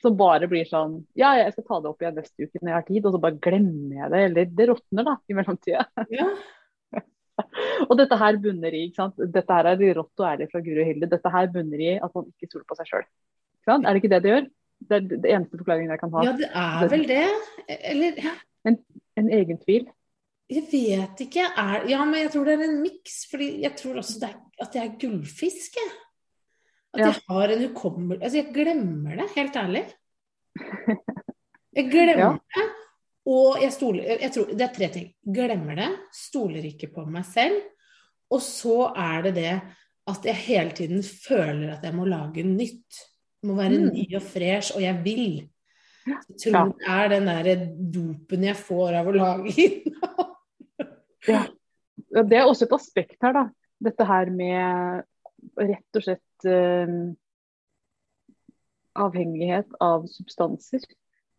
Som 0.00 0.14
bare 0.16 0.46
blir 0.48 0.64
sånn 0.64 0.94
Ja, 1.18 1.34
jeg 1.36 1.52
skal 1.52 1.64
ta 1.66 1.76
det 1.84 1.90
opp 1.90 2.00
igjen 2.00 2.14
neste 2.16 2.46
uke 2.46 2.60
når 2.62 2.70
jeg 2.70 2.76
har 2.78 2.84
tid, 2.86 3.04
og 3.04 3.12
så 3.12 3.18
bare 3.20 3.36
glemmer 3.44 3.98
jeg 3.98 4.12
det. 4.14 4.20
Eller 4.30 4.46
det 4.56 4.66
råtner, 4.70 5.04
da, 5.04 5.14
i 5.28 5.36
mellomtida. 5.36 5.82
Ja. 6.08 6.28
og 7.88 7.94
dette 7.98 8.16
her 8.20 8.38
bunner 8.44 8.74
i, 8.76 8.84
ikke 8.88 9.00
sant. 9.02 9.20
Dette 9.34 9.56
her 9.58 9.68
er 9.72 9.84
rått 9.98 10.22
og 10.22 10.26
ærlig 10.30 10.48
fra 10.52 10.60
Guri 10.64 10.80
og 10.84 10.88
Hilde. 10.90 11.10
Dette 11.10 11.32
her 11.34 11.46
bunner 11.54 11.84
i 11.86 11.92
at 11.98 12.14
man 12.16 12.26
ikke 12.32 12.48
stoler 12.50 12.66
på 12.68 12.78
seg 12.80 12.90
sjøl. 12.92 13.06
Er 13.70 13.86
det 13.92 14.00
ikke 14.02 14.12
det 14.14 14.22
det 14.24 14.32
gjør? 14.34 14.46
Det 14.90 14.96
er 14.96 15.06
det 15.12 15.30
eneste 15.34 15.58
forklaringen 15.60 15.90
jeg 15.92 16.00
kan 16.00 16.12
ha. 16.14 16.22
ja, 16.24 16.32
det 16.40 16.50
er 16.56 16.88
vel 16.88 17.02
det. 17.08 17.24
Eller 17.92 18.20
En, 18.68 18.76
en 19.20 19.28
egen 19.36 19.58
tvil. 19.60 19.88
Jeg 20.50 20.64
vet 20.72 21.20
ikke. 21.26 21.44
Er, 21.62 21.84
ja, 21.88 22.00
men 22.04 22.22
jeg 22.24 22.30
tror 22.34 22.48
det 22.48 22.54
er 22.58 22.64
en 22.66 22.80
miks. 22.82 23.20
fordi 23.30 23.50
jeg 23.62 23.76
tror 23.78 24.00
også 24.00 24.16
det 24.22 24.30
er, 24.32 24.38
at 24.64 24.74
jeg 24.74 24.86
er 24.88 24.96
gullfisk. 25.00 25.76
At 26.94 27.00
Ja. 27.00 27.06
jeg 27.12 27.20
har 27.28 27.52
en 27.54 27.62
hukommelse 27.68 28.22
Altså, 28.24 28.36
jeg 28.40 28.54
glemmer 28.54 29.14
det, 29.20 29.28
helt 29.36 29.56
ærlig. 29.56 29.84
Jeg 31.76 31.84
glemmer 31.92 32.18
Ja. 32.18 32.30
det. 32.56 32.66
Og 33.28 33.58
jeg 33.60 33.72
stoler 33.74 34.16
jeg 34.22 34.32
tror, 34.32 34.46
Det 34.56 34.64
er 34.64 34.72
tre 34.74 34.88
ting. 34.94 35.10
Glemmer 35.34 35.76
det, 35.76 35.90
stoler 36.16 36.64
ikke 36.70 36.88
på 36.94 37.04
meg 37.10 37.24
selv. 37.28 37.60
Og 38.30 38.40
så 38.42 38.92
er 38.96 39.22
det 39.28 39.34
det 39.34 39.54
at 40.10 40.24
jeg 40.26 40.34
hele 40.46 40.70
tiden 40.74 41.02
føler 41.04 41.74
at 41.76 41.84
jeg 41.84 41.94
må 41.94 42.04
lage 42.08 42.42
nytt. 42.46 43.00
Må 43.46 43.54
være 43.56 43.78
Mm. 43.78 43.90
ny 43.94 44.04
og 44.16 44.22
fresh, 44.22 44.74
og 44.76 44.82
jeg 44.82 45.00
vil. 45.04 45.48
Jeg 46.06 46.16
tror 46.42 46.72
det 46.72 46.88
er 46.88 47.08
den 47.08 47.26
der 47.28 47.66
dopen 47.92 48.44
jeg 48.44 48.56
får 48.56 48.94
av 49.00 49.06
å 49.06 49.12
lage 49.14 49.52
innhold. 49.66 50.36
Ja. 51.28 51.42
Ja, 52.10 52.22
Det 52.22 52.36
er 52.38 52.44
også 52.48 52.64
et 52.66 52.72
aspekt 52.74 53.22
her, 53.22 53.32
da. 53.36 53.44
Dette 53.80 54.04
her 54.08 54.30
med 54.34 55.04
rett 55.60 55.96
og 55.96 56.02
slett 56.02 56.46
uh, 56.48 57.12
avhengighet 58.98 59.70
av 59.80 60.06
substanser. 60.10 60.82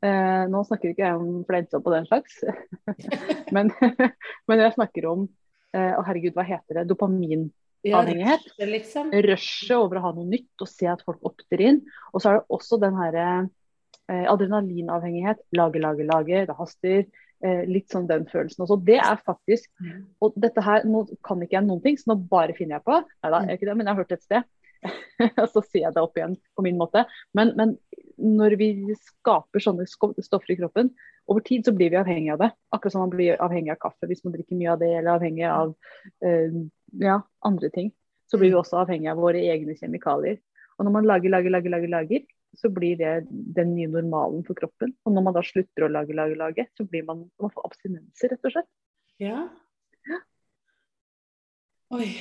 Eh, 0.02 0.44
nå 0.50 0.64
snakker 0.66 0.92
ikke 0.92 1.06
jeg 1.06 1.18
om 1.20 1.42
fleinsopp 1.46 1.86
og 1.86 1.94
den 1.94 2.08
slags, 2.10 2.40
men, 3.56 3.70
men 4.50 4.64
jeg 4.64 4.74
snakker 4.74 5.06
om 5.12 5.28
eh, 5.78 5.94
Å 5.94 6.02
herregud, 6.08 6.34
hva 6.34 6.46
heter 6.48 6.80
det? 6.80 6.88
Dopaminavhengighet. 6.90 8.48
Ja, 8.58 8.70
liksom. 8.70 9.12
Rushet 9.28 9.76
over 9.78 10.00
å 10.00 10.06
ha 10.08 10.14
noe 10.18 10.26
nytt 10.30 10.64
og 10.66 10.70
se 10.72 10.90
at 10.90 11.04
folk 11.06 11.22
oppter 11.28 11.62
inn. 11.62 11.84
Og 12.16 12.24
så 12.24 12.32
er 12.32 12.40
det 12.40 12.58
også 12.58 12.80
den 12.82 12.98
herre 12.98 13.28
eh, 14.10 14.26
adrenalinavhengighet. 14.26 15.44
Lage, 15.58 15.82
lage, 15.84 16.08
lage. 16.10 16.46
Det 16.50 16.58
haster. 16.58 17.06
Eh, 17.42 17.64
litt 17.70 17.90
sånn 17.90 18.10
den 18.10 18.28
følelsen 18.30 18.66
også. 18.66 18.78
Det 18.86 19.00
er 19.02 19.22
faktisk 19.26 19.70
Og 20.22 20.36
dette 20.38 20.62
her, 20.62 20.84
nå 20.86 21.08
kan 21.26 21.42
ikke 21.42 21.58
jeg 21.58 21.66
noen 21.66 21.82
ting, 21.82 21.98
så 21.98 22.12
nå 22.12 22.20
bare 22.30 22.58
finner 22.58 22.78
jeg 22.80 22.86
på. 22.90 23.00
Nei 23.02 23.32
da, 23.34 23.46
jeg 23.46 23.54
gjør 23.54 23.62
ikke 23.62 23.70
det, 23.70 23.78
men 23.78 23.88
jeg 23.88 23.94
har 23.94 24.02
hørt 24.04 24.18
et 24.18 24.26
sted. 24.26 24.50
Og 25.42 25.48
så 25.52 25.64
sier 25.68 25.86
jeg 25.88 25.96
det 25.96 26.04
opp 26.04 26.18
igjen 26.18 26.36
på 26.58 26.66
min 26.66 26.80
måte. 26.80 27.06
Men, 27.38 27.54
men 27.58 27.76
når 28.22 28.58
vi 28.60 28.70
skaper 28.98 29.64
sånne 29.64 29.88
stoffer 29.88 30.54
i 30.54 30.60
kroppen, 30.60 30.92
over 31.32 31.44
tid 31.46 31.66
så 31.66 31.74
blir 31.76 31.94
vi 31.94 32.00
avhengig 32.00 32.34
av 32.34 32.42
det. 32.44 32.52
Akkurat 32.76 32.96
som 32.96 33.06
man 33.06 33.14
blir 33.14 33.40
avhengig 33.44 33.74
av 33.74 33.82
kaffe 33.82 34.10
hvis 34.10 34.24
man 34.26 34.36
drikker 34.36 34.58
mye 34.58 34.74
av 34.74 34.82
det, 34.82 34.92
eller 34.98 35.14
avhengig 35.16 35.48
av 35.48 35.74
eh, 36.26 36.60
ja, 37.04 37.22
andre 37.48 37.72
ting. 37.74 37.92
Så 38.32 38.40
blir 38.40 38.54
vi 38.54 38.60
også 38.60 38.82
avhengig 38.82 39.12
av 39.12 39.22
våre 39.22 39.42
egne 39.54 39.76
kjemikalier. 39.78 40.40
Og 40.78 40.88
når 40.88 40.96
man 40.98 41.08
lager, 41.08 41.34
lager, 41.34 41.54
lager, 41.54 41.76
lager, 41.76 41.94
lager, 41.94 42.26
så 42.58 42.72
blir 42.74 42.98
det 43.00 43.14
den 43.30 43.76
nye 43.76 43.90
normalen 43.92 44.44
for 44.48 44.58
kroppen. 44.58 44.96
Og 45.06 45.16
når 45.16 45.28
man 45.28 45.38
da 45.38 45.44
slutter 45.46 45.86
å 45.86 45.92
lage, 45.92 46.16
lage, 46.18 46.36
lage, 46.40 46.68
så 46.76 46.88
blir 46.88 47.06
man, 47.08 47.26
man 47.42 47.54
får 47.54 47.70
abstinenser, 47.70 48.34
rett 48.34 48.50
og 48.50 48.56
slett. 48.58 48.72
Ja. 49.22 49.46
Oi. 51.92 52.16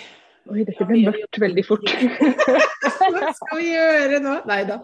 Oi, 0.50 0.64
dette 0.66 0.86
ble 0.86 1.04
mørkt 1.06 1.38
veldig 1.38 1.62
fort. 1.66 1.92
Hva 3.14 3.34
skal 3.36 3.60
vi 3.60 3.68
gjøre 3.68 4.18
nå? 4.24 4.32
Nei 4.50 4.64
da. 4.66 4.80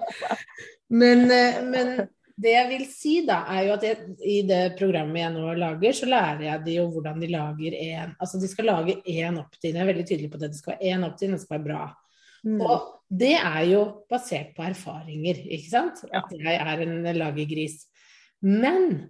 Men, 0.95 1.25
eh, 1.35 1.59
men 1.67 1.93
det 2.39 2.53
jeg 2.53 2.69
vil 2.71 2.85
si, 2.91 3.15
da, 3.27 3.41
er 3.51 3.65
jo 3.67 3.75
at 3.75 3.87
jeg, 3.89 4.15
i 4.23 4.37
det 4.47 4.61
programmet 4.79 5.25
jeg 5.25 5.35
nå 5.35 5.57
lager, 5.59 5.97
så 5.97 6.09
lærer 6.11 6.45
jeg 6.47 6.65
de 6.69 6.77
jo 6.79 6.87
hvordan 6.95 7.23
de 7.23 7.31
lager 7.33 7.79
en 7.81 8.13
Altså 8.23 8.41
de 8.43 8.51
skal 8.51 8.71
lage 8.71 8.99
én 9.11 9.41
opt-in. 9.43 9.75
Jeg 9.75 9.83
er 9.83 9.91
veldig 9.91 10.07
tydelig 10.07 10.31
på 10.33 10.43
det. 10.43 10.53
Det 10.53 10.61
skal 10.61 10.77
være 10.77 10.93
én 10.93 11.07
opt-in, 11.09 11.35
det 11.35 11.43
skal 11.43 11.57
være 11.59 11.67
bra. 11.67 11.85
Mm. 12.47 12.59
Og 12.63 12.89
det 13.23 13.35
er 13.41 13.61
jo 13.73 13.83
basert 14.11 14.55
på 14.55 14.67
erfaringer, 14.69 15.43
ikke 15.57 15.71
sant? 15.73 16.05
At 16.15 16.31
jeg 16.31 16.59
er 16.63 16.83
en 16.85 16.99
lagergris. 17.17 17.81
Men 18.47 19.09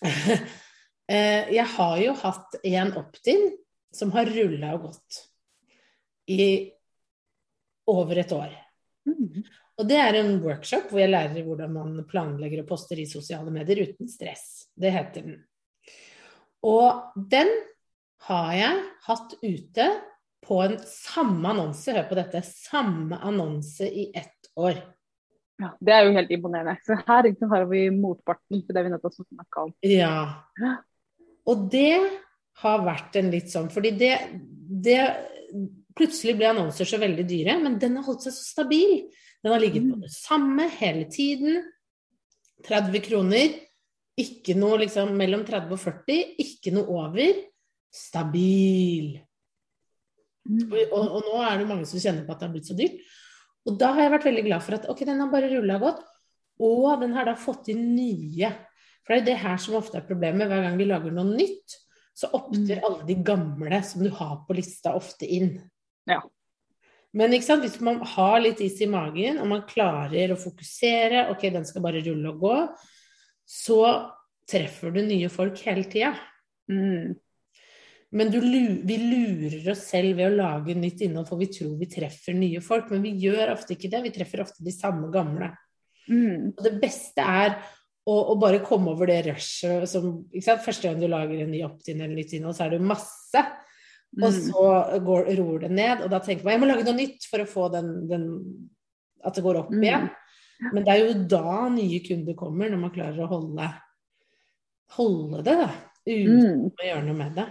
eh, 0.06 1.50
jeg 1.52 1.66
har 1.76 1.98
jo 2.00 2.14
hatt 2.22 2.62
en 2.64 2.94
opt-in 3.02 3.50
som 3.92 4.14
har 4.14 4.30
rulla 4.30 4.78
og 4.78 4.88
gått 4.88 5.26
i 6.30 6.44
over 7.90 8.22
et 8.22 8.32
år. 8.32 8.52
Mm. 9.08 9.42
Og 9.80 9.88
det 9.88 9.96
er 9.96 10.18
en 10.20 10.34
workshop 10.44 10.90
hvor 10.92 11.00
jeg 11.02 11.10
lærer 11.10 11.46
hvordan 11.46 11.72
man 11.72 12.04
planlegger 12.08 12.62
og 12.62 12.68
poster 12.68 13.00
i 13.00 13.08
sosiale 13.08 13.50
medier 13.54 13.82
uten 13.88 14.10
stress. 14.10 14.68
Det 14.76 14.92
heter 14.94 15.26
den. 15.26 15.40
Og 16.66 17.16
den 17.16 17.48
har 18.28 18.52
jeg 18.52 18.80
hatt 19.06 19.36
ute 19.40 19.86
på 20.44 20.60
en 20.64 20.76
samme 20.84 21.48
annonse, 21.52 21.92
hør 21.94 22.08
på 22.10 22.18
dette, 22.18 22.42
samme 22.44 23.16
annonse 23.24 23.88
i 23.88 24.10
ett 24.16 24.50
år. 24.60 24.76
Ja, 25.60 25.74
det 25.80 25.94
er 25.94 26.06
jo 26.06 26.14
helt 26.16 26.30
imponerende. 26.32 26.76
Så 26.84 26.96
her 26.96 27.28
har 27.52 27.66
vi 27.68 27.82
motparten 27.92 28.62
til 28.64 28.76
det 28.76 28.84
vi 28.84 28.92
nettopp 28.92 29.16
snakka 29.16 29.66
om. 29.66 29.74
Ja. 29.84 30.14
Og 31.48 31.66
det 31.72 31.96
har 32.60 32.84
vært 32.84 33.16
en 33.16 33.30
litt 33.32 33.48
sånn 33.48 33.70
Fordi 33.72 33.92
det, 33.96 34.12
det 34.84 34.98
Plutselig 35.96 36.36
ble 36.38 36.50
annonser 36.50 36.88
så 36.88 37.00
veldig 37.02 37.24
dyre, 37.28 37.56
men 37.62 37.78
den 37.82 37.96
har 37.98 38.06
holdt 38.06 38.26
seg 38.26 38.34
så 38.36 38.44
stabil. 38.44 39.08
Den 39.42 39.54
har 39.54 39.62
ligget 39.62 39.88
på 39.88 39.98
det 40.02 40.12
samme 40.14 40.68
hele 40.78 41.06
tiden. 41.10 41.62
30 42.66 43.02
kroner. 43.06 43.56
Ikke 44.20 44.54
noe 44.58 44.82
liksom 44.82 45.14
mellom 45.16 45.46
30 45.48 45.72
og 45.72 45.80
40, 45.80 46.20
ikke 46.44 46.74
noe 46.76 47.00
over. 47.00 47.42
Stabil. 47.90 49.14
Og, 50.50 50.76
og, 50.76 51.04
og 51.04 51.26
nå 51.26 51.40
er 51.46 51.60
det 51.60 51.68
mange 51.68 51.88
som 51.88 52.00
kjenner 52.02 52.26
på 52.26 52.34
at 52.34 52.42
det 52.42 52.48
har 52.48 52.54
blitt 52.54 52.70
så 52.70 52.76
dyrt. 52.76 53.00
Og 53.68 53.76
da 53.80 53.92
har 53.94 54.06
jeg 54.06 54.14
vært 54.14 54.28
veldig 54.30 54.46
glad 54.46 54.64
for 54.64 54.76
at 54.78 54.88
ok, 54.90 55.04
den 55.08 55.20
har 55.22 55.32
bare 55.32 55.50
rulla 55.52 55.78
godt. 55.82 56.04
Og 56.60 56.90
den 57.00 57.14
har 57.16 57.28
da 57.28 57.36
fått 57.38 57.70
inn 57.72 57.94
nye. 57.94 58.50
For 59.04 59.14
det 59.14 59.20
er 59.22 59.28
det 59.30 59.40
her 59.42 59.60
som 59.60 59.78
ofte 59.78 60.00
er 60.00 60.06
problemet. 60.08 60.48
Hver 60.50 60.64
gang 60.66 60.76
vi 60.80 60.88
lager 60.88 61.14
noe 61.14 61.28
nytt, 61.32 61.76
så 62.16 62.28
opter 62.36 62.82
alle 62.84 63.06
de 63.08 63.16
gamle 63.24 63.80
som 63.86 64.04
du 64.04 64.10
har 64.12 64.42
på 64.46 64.56
lista, 64.58 64.92
ofte 64.96 65.28
inn. 65.28 65.54
Ja. 66.10 66.20
Men 67.16 67.34
hvis 67.34 67.80
man 67.82 67.98
har 68.06 68.38
litt 68.42 68.60
is 68.62 68.78
i 68.84 68.88
magen, 68.90 69.40
og 69.42 69.48
man 69.50 69.66
klarer 69.66 70.30
å 70.30 70.38
fokusere, 70.38 71.26
ok, 71.32 71.48
den 71.56 71.66
skal 71.66 71.82
bare 71.82 72.02
rulle 72.06 72.30
og 72.30 72.44
gå, 72.44 72.58
så 73.50 73.80
treffer 74.50 74.94
du 74.94 75.02
nye 75.02 75.30
folk 75.32 75.58
hele 75.66 75.88
tida. 75.90 76.12
Mm. 76.70 77.16
Men 78.10 78.30
du, 78.30 78.38
vi 78.86 78.96
lurer 78.98 79.72
oss 79.72 79.84
selv 79.90 80.18
ved 80.18 80.32
å 80.32 80.38
lage 80.38 80.74
nytt 80.78 81.02
innhold, 81.06 81.28
for 81.30 81.38
vi 81.38 81.50
tror 81.54 81.76
vi 81.78 81.90
treffer 81.90 82.34
nye 82.34 82.62
folk. 82.62 82.88
Men 82.90 83.04
vi 83.06 83.14
gjør 83.26 83.52
ofte 83.54 83.76
ikke 83.76 83.90
det. 83.90 84.02
Vi 84.06 84.14
treffer 84.14 84.42
ofte 84.42 84.66
de 84.66 84.74
samme 84.74 85.10
gamle. 85.14 85.52
Mm. 86.10 86.50
Og 86.56 86.62
det 86.66 86.74
beste 86.82 87.22
er 87.22 87.54
å, 88.06 88.16
å 88.32 88.38
bare 88.40 88.62
komme 88.66 88.94
over 88.94 89.10
det 89.10 89.20
rushet 89.28 89.86
som? 89.90 90.24
Første 90.42 90.88
gang 90.88 90.98
du 91.02 91.06
lager 91.10 91.44
en 91.44 91.52
ny 91.54 91.62
opt-in 91.66 92.02
eller 92.02 92.18
nytt 92.18 92.34
innhold, 92.34 92.58
så 92.58 92.66
er 92.66 92.72
det 92.72 92.80
jo 92.80 92.88
masse. 94.16 94.50
Og 94.50 94.90
Mm. 94.90 94.98
så 94.98 95.04
går, 95.06 95.36
ror 95.38 95.58
det 95.60 95.70
ned, 95.70 96.00
og 96.02 96.10
da 96.10 96.18
tenker 96.20 96.44
man 96.44 96.52
jeg 96.52 96.60
må 96.60 96.66
lage 96.66 96.84
noe 96.84 96.96
nytt 96.96 97.24
for 97.30 97.38
å 97.38 97.46
få 97.48 97.70
den, 97.72 98.08
den 98.08 98.68
At 99.22 99.34
det 99.34 99.42
går 99.44 99.56
opp 99.56 99.70
Mm. 99.70 99.82
igjen. 99.84 100.10
Men 100.72 100.84
det 100.84 100.88
er 100.88 101.06
jo 101.06 101.26
da 101.28 101.68
nye 101.68 102.00
kunder 102.00 102.34
kommer, 102.34 102.70
når 102.70 102.78
man 102.80 102.90
klarer 102.90 103.18
å 103.20 103.28
holde, 103.28 103.66
holde 104.96 105.42
det, 105.44 105.56
da. 105.60 105.70
Uten 106.06 106.40
Mm. 106.40 106.70
å 106.72 106.84
gjøre 106.84 107.04
noe 107.04 107.14
med 107.14 107.34
det. 107.36 107.46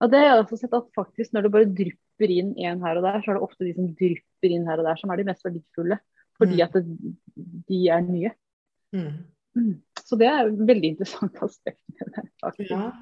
Og 0.00 0.10
det 0.10 0.18
har 0.18 0.36
jeg 0.36 0.44
også 0.44 0.58
sett 0.58 0.74
at 0.74 0.88
faktisk 0.96 1.32
når 1.32 1.42
det 1.42 1.52
bare 1.52 1.64
drypper 1.74 2.30
inn 2.30 2.54
en 2.58 2.80
her 2.82 2.96
og 2.98 3.02
der, 3.04 3.20
så 3.22 3.30
er 3.30 3.34
det 3.38 3.42
ofte 3.42 3.64
de 3.64 3.72
som 3.74 3.86
drypper 3.94 4.50
inn 4.50 4.66
her 4.66 4.78
og 4.80 4.84
der, 4.84 4.96
som 4.96 5.10
er 5.10 5.16
de 5.16 5.24
mest 5.24 5.44
verdifulle. 5.44 5.98
Fordi 6.40 6.56
Mm. 6.56 6.62
at 6.64 6.72
det, 6.72 6.84
de 7.68 7.88
er 7.88 8.00
nye. 8.00 8.32
Mm. 8.92 9.24
Mm. 9.56 9.82
Så 10.00 10.18
det 10.18 10.26
er 10.26 10.48
et 10.48 10.58
veldig 10.58 10.96
interessant 10.98 11.32
aspekt 11.42 11.78
med 12.00 12.14
det. 12.16 12.28
faktisk. 12.42 12.70
Ja. 12.70 12.92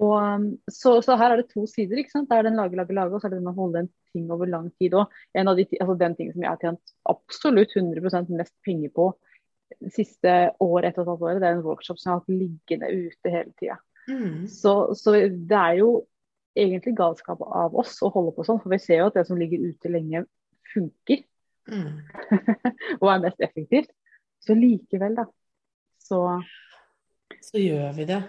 Og, 0.00 0.14
um, 0.16 0.46
så, 0.70 0.94
så 1.04 1.16
her 1.20 1.34
er 1.34 1.42
det 1.42 1.50
to 1.50 1.66
sider. 1.68 2.00
ikke 2.00 2.14
sant? 2.14 2.30
Det 2.30 2.38
er 2.38 2.48
den 2.48 2.56
lage, 2.58 2.78
lage, 2.78 2.94
lage, 2.96 3.14
og 3.14 3.20
så 3.20 3.28
er 3.28 3.34
det 3.34 3.42
den 3.42 3.50
å 3.52 3.56
holde 3.56 3.82
en 3.84 3.90
ting 4.12 4.30
over 4.32 4.48
lang 4.50 4.70
tid 4.80 4.96
òg. 4.98 5.12
De, 5.34 5.66
altså 5.80 5.96
den 6.00 6.16
tingen 6.18 6.36
som 6.36 6.46
jeg 6.46 6.50
har 6.50 6.62
tjent 6.62 6.94
absolutt 7.12 7.76
100 7.76 8.32
mest 8.38 8.54
penger 8.66 8.92
på 8.96 9.10
siste 9.92 10.36
år, 10.60 10.86
et 10.86 10.98
og 10.98 11.04
et 11.04 11.12
halvt 11.12 11.26
år, 11.28 11.40
det 11.40 11.48
er 11.48 11.58
en 11.58 11.66
workshop 11.66 12.00
som 12.00 12.08
jeg 12.08 12.14
har 12.14 12.22
hatt 12.22 12.32
liggende 12.32 12.92
ute 12.92 13.32
hele 13.32 13.54
tida. 13.60 13.78
Mm. 14.08 14.46
Så, 14.50 14.74
så 14.98 15.14
det 15.16 15.58
er 15.58 15.78
jo 15.80 15.90
egentlig 16.58 16.96
galskap 16.98 17.40
av 17.46 17.76
oss 17.80 17.96
å 18.04 18.10
holde 18.12 18.34
på 18.36 18.44
sånn, 18.44 18.60
for 18.60 18.72
vi 18.72 18.80
ser 18.82 19.00
jo 19.00 19.08
at 19.08 19.16
det 19.16 19.26
som 19.28 19.40
ligger 19.40 19.64
ute 19.70 19.92
lenge, 19.92 20.26
funker 20.72 21.22
Mm. 21.70 22.02
og 23.00 23.08
er 23.12 23.22
mest 23.22 23.42
effektivt. 23.44 23.90
Så 24.42 24.54
likevel, 24.58 25.16
da. 25.16 25.26
Så 26.02 26.42
Så 27.42 27.58
gjør 27.58 27.92
vi 27.96 28.04
det. 28.04 28.22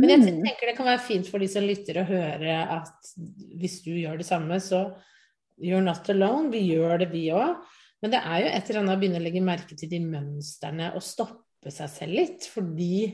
Men 0.00 0.14
jeg 0.14 0.20
mm, 0.22 0.42
tenker 0.46 0.70
det 0.70 0.76
kan 0.78 0.88
være 0.88 1.04
fint 1.04 1.28
for 1.28 1.42
de 1.42 1.48
som 1.52 1.64
lytter 1.66 2.00
å 2.00 2.08
høre 2.08 2.58
at 2.78 3.10
hvis 3.60 3.80
du 3.84 3.92
gjør 3.92 4.22
det 4.22 4.28
samme, 4.28 4.56
så 4.62 4.86
you're 5.60 5.84
not 5.84 6.08
alone. 6.12 6.50
Vi 6.52 6.64
gjør 6.70 7.02
det, 7.02 7.10
vi 7.12 7.26
òg. 7.34 7.60
Men 8.02 8.14
det 8.14 8.22
er 8.22 8.40
jo 8.42 8.48
et 8.50 8.70
eller 8.70 8.82
annet 8.82 8.96
å 8.96 9.02
begynne 9.02 9.20
å 9.20 9.26
legge 9.26 9.44
merke 9.44 9.76
til 9.78 9.90
de 9.92 10.00
mønstrene 10.02 10.90
og 10.96 11.04
stoppe 11.06 11.70
seg 11.70 11.92
selv 11.92 12.18
litt, 12.18 12.48
fordi 12.50 13.12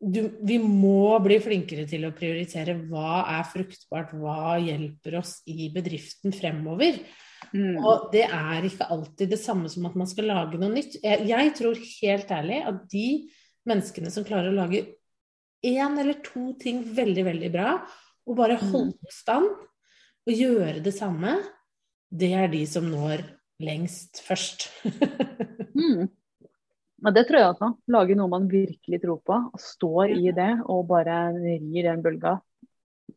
du, 0.00 0.20
vi 0.44 0.56
må 0.60 1.16
bli 1.24 1.38
flinkere 1.42 1.86
til 1.88 2.06
å 2.06 2.14
prioritere 2.16 2.76
hva 2.88 3.24
er 3.36 3.46
fruktbart, 3.48 4.12
hva 4.16 4.56
hjelper 4.62 5.18
oss 5.20 5.38
i 5.50 5.70
bedriften 5.74 6.34
fremover. 6.36 7.00
Mm. 7.52 7.78
Og 7.80 8.08
det 8.12 8.26
er 8.28 8.64
ikke 8.64 8.88
alltid 8.92 9.32
det 9.34 9.40
samme 9.40 9.70
som 9.72 9.88
at 9.88 9.96
man 9.98 10.08
skal 10.08 10.30
lage 10.30 10.60
noe 10.60 10.72
nytt. 10.72 10.98
Jeg, 11.02 11.26
jeg 11.28 11.52
tror 11.58 11.80
helt 11.80 12.32
ærlig 12.38 12.62
at 12.70 12.80
de 12.92 13.08
menneskene 13.66 14.10
som 14.12 14.24
klarer 14.26 14.50
å 14.52 14.56
lage 14.56 14.84
én 15.66 15.98
eller 15.98 16.20
to 16.22 16.52
ting 16.60 16.82
veldig, 16.94 17.24
veldig 17.26 17.52
bra, 17.52 17.70
og 18.26 18.36
bare 18.38 18.58
Mm. 18.60 18.70
holde 18.72 19.10
stand 19.10 19.48
og 20.26 20.32
gjøre 20.32 20.82
det 20.82 20.94
samme, 20.94 21.36
det 22.10 22.32
er 22.34 22.48
de 22.48 22.64
som 22.66 22.84
når 22.90 23.24
lengst 23.60 24.22
først. 24.26 24.68
Mm. 25.76 26.08
Ja, 27.04 27.10
det 27.12 27.26
tror 27.28 27.36
jeg 27.38 27.48
også. 27.52 27.68
Lage 27.92 28.14
noe 28.16 28.28
man 28.32 28.46
virkelig 28.48 29.00
tror 29.02 29.18
på, 29.20 29.36
og 29.52 29.60
står 29.60 30.14
i 30.16 30.30
det 30.32 30.62
og 30.64 30.86
bare 30.88 31.16
rir 31.36 31.82
den 31.84 32.00
bølga. 32.02 32.40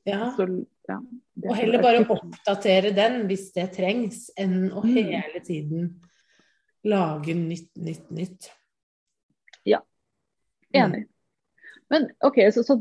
ja. 0.06 0.34
Så, 0.36 0.46
ja, 0.90 0.98
Og 1.48 1.56
heller 1.56 1.82
bare 1.82 2.04
oppdatere 2.04 2.92
den 2.94 3.28
hvis 3.30 3.54
det 3.56 3.70
trengs, 3.78 4.30
enn 4.38 4.72
å 4.74 4.84
Mm. 4.84 4.94
hele 4.98 5.40
tiden 5.40 6.02
lage 6.84 7.34
nytt, 7.34 7.72
nytt, 7.78 8.12
nytt. 8.12 8.50
Enig. 10.78 11.06
Men 11.90 12.06
OK, 12.22 12.36
så, 12.54 12.62
så 12.64 12.76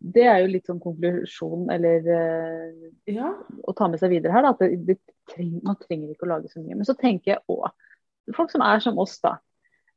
det 0.00 0.24
er 0.24 0.38
jo 0.40 0.52
litt 0.54 0.68
sånn 0.68 0.80
konklusjon, 0.80 1.66
eller 1.74 2.06
uh, 2.08 2.86
Ja. 3.12 3.34
å 3.68 3.74
ta 3.76 3.88
med 3.92 4.00
seg 4.00 4.14
videre 4.14 4.32
her, 4.32 4.46
da, 4.46 4.54
at 4.54 4.62
det, 4.64 4.78
det 4.88 4.96
treng, 5.34 5.58
man 5.66 5.76
trenger 5.82 6.14
ikke 6.14 6.24
å 6.24 6.30
lage 6.30 6.48
så 6.48 6.62
mye. 6.62 6.78
Men 6.78 6.88
så 6.88 6.96
tenker 6.96 7.34
jeg 7.34 7.44
òg 7.52 7.68
folk 8.34 8.50
som 8.50 8.64
er 8.64 8.80
som 8.82 8.96
oss, 9.02 9.18
da, 9.20 9.36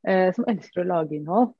uh, 0.04 0.28
som 0.36 0.44
elsker 0.52 0.84
å 0.84 0.88
lage 0.90 1.16
innhold. 1.16 1.54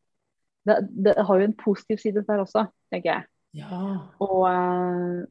Det, 0.68 0.76
det 0.92 1.16
har 1.24 1.40
jo 1.40 1.48
en 1.48 1.56
positiv 1.56 2.02
side 2.02 2.26
der 2.28 2.44
også, 2.44 2.66
tenker 2.92 3.14
jeg. 3.14 3.28
ja. 3.62 3.82
Og, 4.20 4.44
uh, 4.44 5.24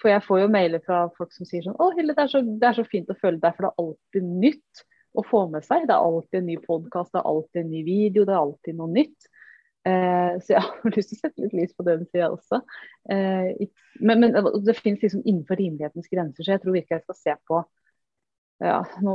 for 0.00 0.08
jeg 0.08 0.22
får 0.24 0.40
jo 0.40 0.50
mailer 0.54 0.80
fra 0.86 1.02
folk 1.18 1.32
som 1.34 1.44
sier 1.44 1.64
sånn 1.64 1.76
Å, 1.76 1.90
Hilde, 1.98 2.14
det 2.16 2.22
er, 2.22 2.30
så, 2.32 2.40
det 2.40 2.64
er 2.64 2.76
så 2.78 2.84
fint 2.88 3.10
å 3.10 3.16
følge 3.18 3.42
deg, 3.42 3.56
for 3.56 3.66
det 3.66 3.70
er 3.74 3.82
alltid 3.82 4.28
nytt 4.46 4.82
å 5.18 5.24
få 5.26 5.40
med 5.52 5.66
seg. 5.66 5.84
Det 5.88 5.92
er 5.92 6.04
alltid 6.06 6.38
en 6.40 6.46
ny 6.48 6.56
podkast, 6.62 7.12
det 7.12 7.20
er 7.20 7.28
alltid 7.28 7.60
en 7.64 7.72
ny 7.74 7.82
video, 7.84 8.24
det 8.24 8.32
er 8.32 8.40
alltid 8.40 8.78
noe 8.78 8.92
nytt. 8.94 9.28
Eh, 9.86 10.32
så 10.42 10.54
jeg 10.54 10.62
har 10.66 10.96
lyst 10.96 11.12
til 11.12 11.18
å 11.18 11.22
sette 11.22 11.44
litt 11.44 11.56
lys 11.56 11.74
på 11.76 11.86
den 11.86 12.04
sida 12.08 12.30
også. 12.34 12.62
Eh, 13.12 13.66
men, 14.00 14.24
men 14.24 14.36
det 14.66 14.78
finnes 14.78 15.04
liksom 15.04 15.24
innenfor 15.24 15.60
rimelighetens 15.60 16.10
grenser, 16.10 16.44
så 16.44 16.56
jeg 16.56 16.64
tror 16.64 16.76
virkelig 16.76 16.98
jeg 16.98 17.06
skal 17.06 17.20
se 17.22 17.36
på 17.48 17.62
ja, 18.58 18.80
nå, 19.06 19.12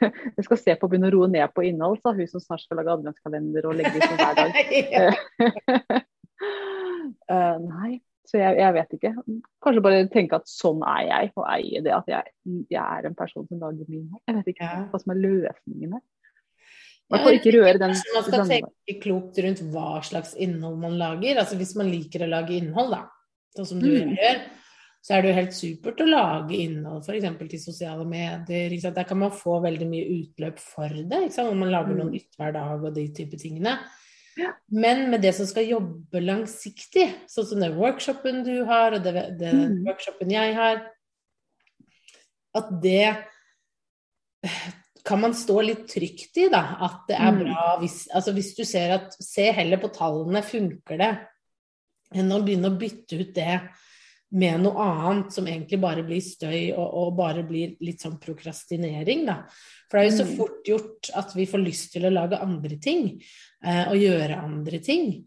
jeg 0.38 0.44
skal 0.46 0.60
se 0.60 0.74
på 0.78 0.88
å 0.88 0.90
begynne 0.90 1.10
å 1.10 1.12
roe 1.12 1.28
ned 1.28 1.52
på 1.52 1.66
innhold, 1.68 1.98
sa 2.00 2.14
hun 2.16 2.30
som 2.30 2.40
snart 2.40 2.64
skal 2.64 2.80
lage 2.80 2.94
adventskalender 2.94 3.68
og 3.68 3.76
legge 3.76 4.00
ut 4.00 4.14
hver 4.16 4.38
dag. 4.38 6.04
Eh, 7.28 7.56
nei, 7.60 7.98
så 8.28 8.38
jeg, 8.38 8.56
jeg 8.60 8.74
vet 8.76 8.94
ikke. 8.96 9.10
Kanskje 9.64 9.82
bare 9.84 10.04
tenke 10.12 10.38
at 10.38 10.48
sånn 10.48 10.80
er 10.86 11.02
jeg, 11.06 11.30
og 11.36 11.44
eie 11.50 11.80
det 11.84 11.92
at 11.92 12.08
jeg, 12.08 12.32
jeg 12.70 12.80
er 12.80 13.08
en 13.08 13.16
person 13.16 13.44
som 13.48 13.60
lager 13.60 13.88
min. 13.88 14.06
Jeg 14.28 14.36
vet 14.38 14.50
ikke 14.52 14.68
hva 14.92 15.00
som 15.02 15.12
er 15.12 15.20
løsningen 15.22 15.96
her. 15.96 16.04
Hvert 17.08 17.24
fall 17.24 17.38
ikke 17.38 17.54
røre 17.56 17.78
den. 17.80 17.94
Man 18.14 18.24
skal 18.26 18.46
tenke 18.50 18.98
klokt 19.00 19.38
rundt 19.44 19.62
hva 19.72 20.02
slags 20.04 20.34
innhold 20.36 20.76
man 20.82 20.98
lager. 21.00 21.38
Altså 21.40 21.56
Hvis 21.56 21.74
man 21.78 21.88
liker 21.90 22.26
å 22.26 22.28
lage 22.28 22.58
innhold, 22.58 22.90
da, 22.92 23.04
sånn 23.56 23.66
som 23.66 23.80
du 23.80 23.88
Mm. 23.88 24.16
gjør, 24.16 24.40
så 25.00 25.14
er 25.14 25.22
det 25.22 25.28
jo 25.30 25.38
helt 25.38 25.54
supert 25.56 26.00
å 26.04 26.08
lage 26.10 26.52
innhold 26.58 27.06
f.eks. 27.06 27.48
til 27.48 27.58
sosiale 27.58 28.04
medier. 28.04 28.68
Der 28.92 29.04
kan 29.04 29.18
man 29.18 29.30
få 29.30 29.62
veldig 29.62 29.88
mye 29.88 30.10
utløp 30.18 30.58
for 30.58 30.88
det, 30.88 31.38
om 31.38 31.58
man 31.58 31.70
lager 31.70 31.94
noe 31.94 32.10
Mm. 32.10 32.12
nytt 32.12 32.36
hver 32.36 32.52
dag 32.52 32.84
og 32.84 32.94
de 32.94 33.08
type 33.08 33.38
tingene. 33.38 33.78
Ja. 34.36 34.52
Men 34.70 35.10
med 35.10 35.22
det 35.22 35.34
som 35.34 35.46
skal 35.46 35.64
jobbe 35.64 36.20
langsiktig, 36.20 37.08
sånn 37.26 37.46
som 37.46 37.60
den 37.60 37.74
workshopen 37.74 38.44
du 38.44 38.64
har, 38.66 38.92
og 38.92 39.02
det, 39.02 39.14
Mm. 39.40 39.82
workshopen 39.86 40.30
jeg 40.30 40.54
har, 40.54 40.90
at 42.54 42.80
det 42.82 43.16
kan 45.08 45.20
man 45.24 45.34
stå 45.36 45.56
litt 45.64 45.86
trygt 45.88 46.36
i, 46.42 46.46
da. 46.52 46.60
At 46.84 47.06
det 47.08 47.16
er 47.16 47.32
Mm. 47.32 47.40
bra 47.46 47.64
hvis 47.80 48.08
Altså 48.14 48.34
hvis 48.36 48.54
du 48.56 48.64
ser 48.68 48.92
at 48.98 49.16
Se 49.24 49.48
heller 49.56 49.80
på 49.80 49.88
tallene, 49.94 50.42
funker 50.44 50.98
det? 51.00 51.12
Enn 52.14 52.32
å 52.32 52.42
begynne 52.44 52.68
å 52.70 52.78
bytte 52.78 53.18
ut 53.20 53.34
det 53.36 53.60
med 54.30 54.60
noe 54.60 54.76
annet 54.84 55.32
som 55.32 55.46
egentlig 55.48 55.80
bare 55.80 56.02
blir 56.04 56.20
støy 56.20 56.74
og, 56.76 56.88
og 57.00 57.16
bare 57.16 57.42
blir 57.48 57.76
litt 57.80 58.00
sånn 58.04 58.18
prokrastinering, 58.20 59.24
da. 59.24 59.38
For 59.88 59.96
det 59.98 60.02
er 60.02 60.10
jo 60.10 60.16
så 60.18 60.26
Mm. 60.28 60.36
fort 60.36 60.64
gjort 60.68 61.10
at 61.16 61.32
vi 61.34 61.46
får 61.48 61.64
lyst 61.64 61.92
til 61.92 62.04
å 62.04 62.12
lage 62.12 62.40
andre 62.40 62.76
ting. 62.76 63.22
Eh, 63.64 63.88
og 63.88 63.96
gjøre 63.96 64.42
andre 64.44 64.78
ting. 64.84 65.24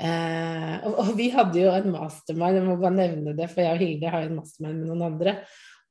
Eh, 0.00 0.80
og, 0.86 0.94
og 0.98 1.16
vi 1.18 1.28
hadde 1.34 1.60
jo 1.60 1.70
en 1.74 1.92
mastermind, 1.92 2.54
jeg 2.56 2.64
må 2.64 2.76
bare 2.80 2.96
nevne 2.96 3.36
det, 3.36 3.50
for 3.50 3.60
jeg 3.64 3.74
og 3.74 3.82
Hilde 3.82 4.10
har 4.10 4.22
jo 4.22 4.30
en 4.30 4.36
mastermind 4.40 4.78
med 4.78 4.88
noen 4.92 5.06
andre. 5.12 5.36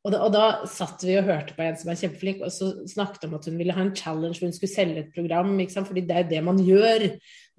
Og 0.08 0.14
da, 0.14 0.20
og 0.24 0.32
da 0.32 0.44
satt 0.72 1.02
vi 1.04 1.18
og 1.20 1.28
hørte 1.28 1.52
på 1.58 1.66
en 1.66 1.76
som 1.76 1.90
er 1.92 1.98
kjempeflink, 2.00 2.40
og 2.46 2.54
så 2.56 2.70
snakket 2.88 3.26
om 3.28 3.34
at 3.36 3.48
hun 3.50 3.58
ville 3.60 3.76
ha 3.76 3.84
en 3.84 3.96
challenge 3.96 4.40
hvor 4.40 4.48
hun 4.48 4.56
skulle 4.56 4.72
selge 4.72 5.02
et 5.04 5.12
program. 5.12 5.52
Ikke 5.60 5.76
sant? 5.76 5.90
Fordi 5.90 6.06
det 6.08 6.16
er 6.16 6.24
jo 6.24 6.30
det 6.32 6.44
man 6.48 6.62
gjør. 6.64 7.06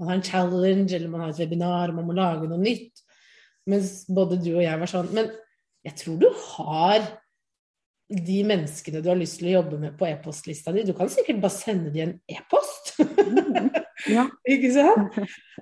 Man 0.00 0.08
har 0.08 0.16
en 0.16 0.24
challenge, 0.24 0.94
eller 0.96 1.12
man 1.12 1.26
har 1.26 1.34
et 1.34 1.42
webinar, 1.42 1.92
man 1.92 2.08
må 2.08 2.16
lage 2.16 2.48
noe 2.48 2.60
nytt. 2.62 3.04
Mens 3.68 4.06
både 4.08 4.40
du 4.40 4.54
og 4.54 4.62
jeg 4.64 4.80
var 4.80 4.88
sånn 4.88 5.10
Men 5.12 5.26
jeg 5.84 5.98
tror 6.00 6.14
du 6.22 6.28
har 6.54 7.02
de 8.08 8.38
menneskene 8.48 9.02
du 9.04 9.10
har 9.10 9.18
lyst 9.20 9.36
til 9.42 9.50
å 9.50 9.58
jobbe 9.58 9.82
med 9.82 9.98
på 10.00 10.06
e-postlista 10.08 10.72
di. 10.72 10.86
Du 10.88 10.94
kan 10.96 11.10
sikkert 11.12 11.42
bare 11.42 11.52
sende 11.52 11.92
de 11.92 12.06
en 12.06 12.16
e-post. 12.32 12.94
Ja. 14.06 14.28
Ikke 14.54 14.68
sant? 14.72 15.16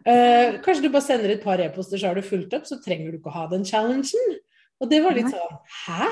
Eh, 0.05 0.59
kanskje 0.63 0.85
du 0.85 0.91
bare 0.93 1.07
sender 1.07 1.33
et 1.33 1.41
par 1.43 1.61
e-poster, 1.63 1.99
så 1.99 2.11
har 2.11 2.19
du 2.19 2.23
fulgt 2.23 2.53
opp, 2.55 2.67
så 2.69 2.77
trenger 2.85 3.11
du 3.11 3.17
ikke 3.17 3.33
å 3.33 3.37
ha 3.39 3.47
den 3.49 3.65
challengen. 3.67 4.37
Og 4.83 4.91
det 4.91 4.99
var 5.05 5.15
litt 5.17 5.31
sånn 5.33 5.55
Hæ? 5.87 6.09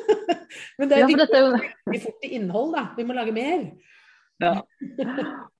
Men 0.78 0.88
det 0.88 0.96
er 0.96 1.02
ja, 1.04 1.16
dette 1.22 1.40
jo 1.42 1.48
veldig 1.52 2.00
fort 2.04 2.24
i 2.26 2.30
innhold, 2.38 2.70
da. 2.76 2.84
Vi 2.96 3.04
må 3.08 3.16
lage 3.16 3.32
mer. 3.36 3.66
ja. 4.42 4.54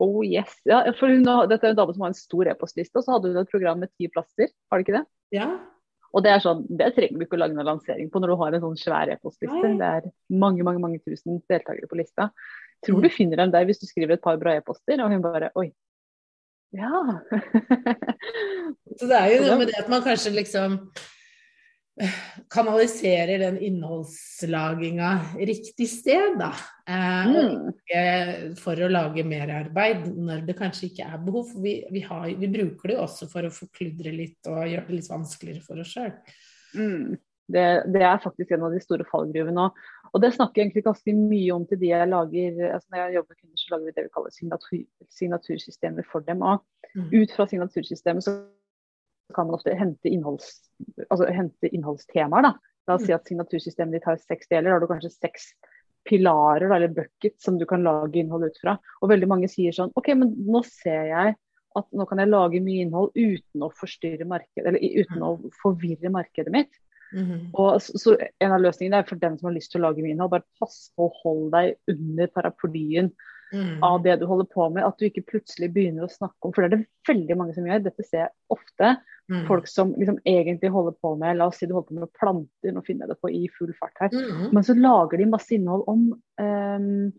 Oh 0.02 0.22
yes. 0.26 0.54
Ja, 0.68 0.80
for 0.98 1.12
hun, 1.12 1.22
dette 1.50 1.68
er 1.68 1.74
en 1.74 1.78
dame 1.78 1.94
som 1.94 2.04
har 2.06 2.12
en 2.12 2.18
stor 2.18 2.48
e-postliste, 2.52 2.96
og 2.98 3.04
så 3.06 3.14
hadde 3.16 3.30
hun 3.32 3.42
et 3.42 3.52
program 3.52 3.80
med 3.84 3.92
ti 3.96 4.08
plasser. 4.12 4.50
Har 4.72 4.80
du 4.80 4.84
ikke 4.86 4.96
det? 4.98 5.04
Ja. 5.36 5.50
Og 6.12 6.24
det 6.24 6.32
er 6.34 6.42
sånn, 6.44 6.64
det 6.68 6.90
trenger 6.96 7.20
du 7.20 7.24
ikke 7.24 7.38
å 7.38 7.42
lage 7.44 7.56
noen 7.56 7.68
lansering 7.70 8.10
på 8.12 8.20
når 8.20 8.32
du 8.34 8.38
har 8.42 8.56
en 8.58 8.64
sånn 8.66 8.80
svær 8.80 9.12
e-postliste. 9.14 9.70
Det 9.80 9.92
er 10.00 10.08
mange 10.42 10.64
mange, 10.66 10.82
mange 10.82 11.00
tusen 11.04 11.38
deltakere 11.48 11.88
på 11.88 11.96
lista. 12.00 12.28
Tror 12.84 12.98
Mm. 12.98 13.04
du 13.06 13.08
finner 13.14 13.36
dem 13.40 13.52
der 13.54 13.64
hvis 13.68 13.80
du 13.80 13.86
skriver 13.86 14.16
et 14.18 14.24
par 14.24 14.36
bra 14.42 14.56
e-poster? 14.58 15.00
Og 15.04 15.12
hun 15.14 15.22
bare 15.24 15.52
oi. 15.56 15.70
Ja. 16.76 17.20
Så 18.98 19.08
det 19.08 19.16
er 19.20 19.30
jo 19.36 19.42
noe 19.46 19.58
med 19.62 19.68
det 19.72 19.78
at 19.80 19.88
man 19.92 20.02
kanskje 20.04 20.32
liksom 20.36 20.76
kanaliserer 22.52 23.38
den 23.38 23.58
innholdslaginga 23.60 25.10
riktig 25.38 25.88
sted, 25.90 26.38
da. 26.38 26.52
Eh, 26.88 27.26
Mm. 27.26 28.54
for 28.56 28.74
å 28.76 28.88
lage 28.90 29.24
merarbeid 29.24 30.06
når 30.16 30.46
det 30.46 30.56
kanskje 30.58 30.88
ikke 30.90 31.04
er 31.12 31.18
behov. 31.18 31.50
For 31.52 31.60
vi, 31.62 31.84
vi, 31.90 32.00
har, 32.00 32.26
vi 32.28 32.48
bruker 32.48 32.88
det 32.88 32.96
jo 32.96 33.02
også 33.04 33.28
for 33.30 33.42
å 33.44 33.52
forkludre 33.52 34.12
litt 34.12 34.46
og 34.48 34.64
gjøre 34.66 34.86
det 34.88 34.96
litt 34.96 35.10
vanskeligere 35.10 35.62
for 35.62 35.78
oss 35.82 35.92
sjøl. 35.92 36.12
Mm. 36.74 37.18
Det, 37.52 37.66
det 37.92 38.02
er 38.06 38.22
faktisk 38.22 38.52
en 38.54 38.62
av 38.64 38.72
de 38.72 38.80
store 38.80 39.04
fallgruvene. 39.04 39.66
Og, 39.66 39.76
og 40.14 40.22
det 40.22 40.32
snakker 40.34 40.62
jeg 40.62 40.70
egentlig 40.70 40.84
ganske 40.86 41.14
mye 41.18 41.52
om 41.52 41.66
til 41.68 41.78
de 41.82 41.90
jeg 41.90 42.08
lager 42.08 42.60
altså 42.72 42.88
Når 42.92 43.00
jeg 43.02 43.14
jobber 43.18 43.28
med 43.34 43.40
kunder, 43.42 43.60
så 43.60 43.72
lager 43.74 43.84
vi 43.84 43.92
det 43.96 44.04
vi 44.06 44.12
kaller 44.16 44.32
signatur, 44.38 44.82
signatursystemer 45.20 46.08
for 46.10 46.20
dem. 46.28 46.42
Og 46.42 46.62
Mm. 46.94 47.08
ut 47.22 47.30
fra 47.32 47.46
signatursystemet 47.48 48.20
så 48.24 48.32
kan 49.34 49.48
man 49.48 49.58
ofte 49.58 49.74
hente, 49.78 50.08
innholds, 50.08 50.54
altså 51.08 51.28
hente 51.32 51.70
innholdstemaer. 51.72 52.48
Da. 52.48 52.52
La 52.88 52.96
oss 52.98 53.06
si 53.06 53.14
at 53.14 53.28
signatursystemet 53.28 53.98
ditt 53.98 54.08
har 54.08 54.18
seks 54.20 54.50
deler. 54.50 54.70
Da 54.70 54.76
har 54.76 54.82
du 54.82 54.90
kanskje 54.90 55.12
seks 55.14 55.52
pilarer 56.08 56.66
da, 56.68 56.76
eller 56.76 56.94
buckets 56.96 57.44
som 57.46 57.58
du 57.58 57.66
kan 57.68 57.84
lage 57.86 58.18
innhold 58.20 58.48
ut 58.50 58.60
fra. 58.62 58.76
Og 59.00 59.12
veldig 59.12 59.28
mange 59.30 59.50
sier 59.50 59.74
sånn 59.76 59.92
OK, 59.98 60.12
men 60.18 60.34
nå 60.48 60.64
ser 60.66 61.10
jeg 61.12 61.36
at 61.78 61.86
nå 61.96 62.04
kan 62.08 62.20
jeg 62.20 62.28
lage 62.28 62.60
mye 62.60 62.84
innhold 62.84 63.14
uten 63.16 63.64
å 63.64 63.70
markedet, 63.72 64.66
eller 64.66 64.80
uten 64.82 65.22
å 65.24 65.36
forvirre 65.62 66.12
markedet 66.12 66.52
mitt. 66.52 66.72
Mhm. 67.12 67.50
Og 67.60 67.76
så, 67.84 67.98
så 68.00 68.16
En 68.40 68.54
av 68.56 68.60
løsningene 68.60 69.02
er 69.02 69.08
for 69.08 69.20
den 69.20 69.36
som 69.38 69.50
har 69.50 69.56
lyst 69.56 69.72
til 69.72 69.82
å 69.82 69.88
lage 69.88 70.02
mye 70.02 70.14
innhold, 70.14 70.32
bare 70.32 70.48
pass 70.60 70.90
på 70.96 71.08
å 71.08 71.14
holde 71.22 71.52
deg 71.58 71.96
under 71.96 72.30
paraplyen 72.32 73.12
Mhm. 73.52 73.82
av 73.84 74.02
det 74.02 74.18
du 74.20 74.26
holder 74.26 74.46
på 74.48 74.68
med. 74.72 74.84
At 74.84 74.98
du 74.98 75.04
ikke 75.08 75.24
plutselig 75.28 75.72
begynner 75.74 76.06
å 76.06 76.10
snakke 76.12 76.48
om 76.48 76.52
For 76.52 76.62
det 76.62 76.72
er 76.72 76.76
det 76.78 76.86
veldig 77.08 77.36
mange 77.36 77.54
som 77.54 77.64
gjør. 77.68 77.82
Dette 77.84 78.04
ser 78.04 78.18
jeg 78.26 78.30
ofte. 78.50 78.96
Mm. 79.30 79.46
Folk 79.46 79.66
som 79.68 79.92
liksom 79.94 80.18
egentlig 80.26 80.70
holder 80.74 80.96
på 81.00 81.16
med 81.18 81.36
La 81.38 81.46
oss 81.46 81.58
si 81.58 81.66
du 81.66 81.74
holder 81.74 81.88
på 81.88 82.00
med 82.00 82.12
planter, 82.18 82.72
nå 82.74 82.82
finner 82.84 83.06
jeg 83.06 83.14
det 83.14 83.20
på 83.22 83.30
i 83.32 83.48
full 83.56 83.72
fart 83.78 83.94
her. 84.00 84.08
Mm. 84.12 84.52
Men 84.52 84.62
så 84.66 84.74
lager 84.76 85.18
de 85.18 85.26
masse 85.30 85.52
innhold 85.54 85.84
om, 85.88 86.08
um, 86.40 87.12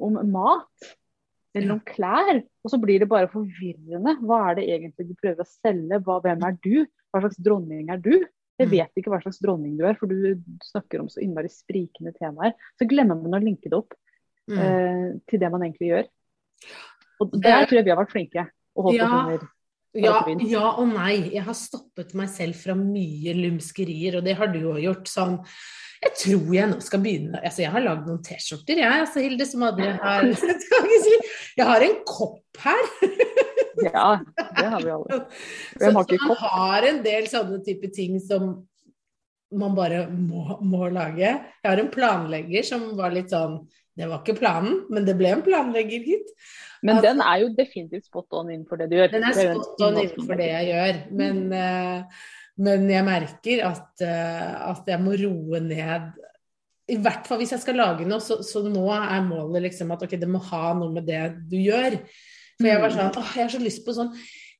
om 0.00 0.18
mat. 0.32 0.94
Eller 1.54 1.72
om 1.72 1.80
klær. 1.80 2.42
Og 2.64 2.70
så 2.70 2.78
blir 2.82 3.00
det 3.00 3.08
bare 3.08 3.28
forvirrende. 3.32 4.18
Hva 4.20 4.50
er 4.50 4.54
det 4.58 4.66
egentlig 4.68 5.08
du 5.08 5.14
prøver 5.22 5.40
å 5.40 5.48
selge? 5.62 6.02
Hva, 6.04 6.18
hvem 6.20 6.42
er 6.44 6.58
du? 6.62 6.86
Hva 7.14 7.22
slags 7.22 7.38
dronning 7.40 7.88
er 7.90 7.96
du? 7.96 8.24
Jeg 8.58 8.68
Mm. 8.68 8.70
vet 8.72 8.90
ikke 8.96 9.10
hva 9.12 9.20
slags 9.22 9.38
dronning 9.40 9.76
du 9.78 9.84
er, 9.84 9.94
for 9.94 10.06
du 10.06 10.34
snakker 10.64 11.00
om 11.00 11.08
så 11.08 11.20
innmari 11.22 11.48
sprikende 11.48 12.12
temaer. 12.18 12.52
Så 12.80 12.88
glemmer 12.88 13.16
man 13.20 13.40
å 13.40 13.44
linke 13.44 13.68
det 13.68 13.74
opp 13.74 13.92
Mm. 14.48 14.58
eh, 14.62 15.20
til 15.28 15.40
det 15.42 15.50
man 15.50 15.62
egentlig 15.66 15.88
gjør. 15.90 16.08
Og 17.20 17.32
der 17.42 17.64
tror 17.66 17.78
jeg 17.80 17.84
vi 17.86 17.90
har 17.94 18.00
vært 18.02 18.12
flinke. 18.12 18.46
Og 18.76 18.88
holdt 18.90 18.98
Ja. 19.00 19.06
oss 19.06 19.22
under. 19.22 19.48
Ja, 19.96 20.18
ja 20.44 20.66
og 20.76 20.88
nei. 20.92 21.30
Jeg 21.32 21.42
har 21.46 21.56
stoppet 21.56 22.12
meg 22.14 22.28
selv 22.28 22.54
fra 22.60 22.74
mye 22.76 23.32
lumskerier, 23.32 24.18
og 24.18 24.24
det 24.26 24.36
har 24.36 24.50
du 24.52 24.58
jo 24.60 24.74
gjort. 24.76 25.08
Sånn 25.08 25.38
Jeg 26.04 26.12
tror 26.20 26.54
jeg 26.54 26.68
nå 26.68 26.80
skal 26.84 27.00
begynne 27.00 27.40
Altså, 27.40 27.62
jeg 27.62 27.70
har 27.72 27.80
lagd 27.80 28.06
noen 28.06 28.22
T-skjorter, 28.22 28.76
jeg, 28.76 29.00
altså, 29.00 29.22
Hilde, 29.24 29.46
som 29.48 29.62
aldri 29.64 29.86
har 30.02 30.26
ikke 30.28 31.20
Jeg 31.56 31.66
har 31.66 31.80
en 31.86 31.96
kopp 32.04 32.60
her. 32.60 32.90
Ja, 33.82 34.20
det 34.58 34.66
har 34.74 34.82
vi 34.84 34.90
alle. 34.92 35.18
Hvem 35.80 35.96
har 35.96 36.04
så 36.04 36.28
man 36.28 36.36
har 36.42 36.86
en 36.90 37.02
del 37.02 37.26
sånne 37.32 37.62
type 37.64 37.90
ting 37.96 38.20
som 38.20 38.66
man 39.56 39.74
bare 39.76 40.04
må, 40.10 40.58
må 40.60 40.88
lage. 40.92 41.28
Jeg 41.32 41.64
har 41.70 41.80
en 41.80 41.90
planlegger 41.92 42.64
som 42.66 42.86
var 42.98 43.14
litt 43.14 43.30
sånn 43.32 43.62
Det 43.96 44.08
var 44.10 44.20
ikke 44.20 44.36
planen, 44.36 44.82
men 44.92 45.06
det 45.06 45.16
ble 45.16 45.32
en 45.32 45.42
planlegger, 45.44 46.04
gitt. 46.04 46.32
Men 46.84 46.98
at, 46.98 47.06
den 47.06 47.22
er 47.24 47.40
jo 47.42 47.52
definitivt 47.56 48.08
spot 48.10 48.36
on 48.36 48.50
innenfor 48.52 48.80
det 48.80 48.90
du 48.90 48.98
gjør. 48.98 49.10
Den 49.14 49.24
er 49.24 49.36
spot 49.38 49.84
on 49.86 50.00
innenfor 50.02 50.40
det 50.40 50.48
jeg 50.50 50.68
gjør. 50.70 51.00
Men, 51.20 51.42
uh, 51.50 52.22
men 52.66 52.86
jeg 52.92 53.06
merker 53.08 53.64
at, 53.70 53.88
uh, 54.04 54.52
at 54.74 54.92
jeg 54.92 55.02
må 55.02 55.16
roe 55.20 55.60
ned 55.64 56.22
I 56.92 56.96
hvert 57.02 57.26
fall 57.26 57.40
hvis 57.40 57.56
jeg 57.56 57.64
skal 57.64 57.80
lage 57.80 58.06
noe, 58.08 58.20
så, 58.22 58.38
så 58.46 58.62
nå 58.68 58.84
er 58.94 59.24
målet 59.26 59.64
liksom 59.70 59.90
at 59.96 60.04
ok, 60.06 60.18
det 60.20 60.28
må 60.30 60.42
ha 60.52 60.70
noe 60.76 60.92
med 60.98 61.08
det 61.08 61.24
du 61.48 61.56
gjør. 61.58 61.98
For 62.56 62.68
jeg 62.68 62.82
var 62.84 62.94
sånn 62.94 63.16
åh, 63.16 63.32
jeg 63.36 63.48
har 63.48 63.54
så 63.56 63.64
lyst 63.64 63.82
på 63.84 63.96
sånn 63.96 64.12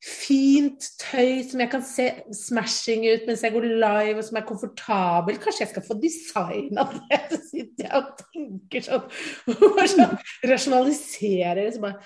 fint 0.07 0.85
tøy 1.01 1.41
som 1.49 1.63
jeg 1.63 1.71
kan 1.73 1.83
se 1.85 2.05
smashing 2.39 3.07
ut 3.09 3.25
mens 3.27 3.43
jeg 3.43 3.55
går 3.55 3.67
live, 3.67 4.21
og 4.21 4.27
som 4.29 4.39
er 4.39 4.47
komfortabelt. 4.47 5.41
Kanskje 5.43 5.65
jeg 5.65 5.73
skal 5.73 5.87
få 5.87 5.97
designa 6.03 6.85
det? 6.93 7.19
Så 7.33 7.41
sitter 7.49 7.89
jeg 7.89 7.99
og 7.99 8.23
tenker 8.23 8.87
sånn. 8.87 9.09
Sånn 9.97 10.15
rasjonaliserer. 10.53 11.73
Så 11.75 11.83
bare 11.83 11.99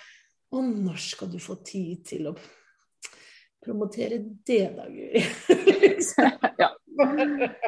Å, 0.51 0.63
når 0.65 0.97
skal 0.99 1.29
du 1.31 1.39
få 1.43 1.61
tid 1.63 2.01
til 2.09 2.31
å 2.33 2.35
promotere 3.63 4.19
det, 4.49 4.65
da, 4.77 4.89
Guri? 4.89 5.25
Ja. 6.61 6.73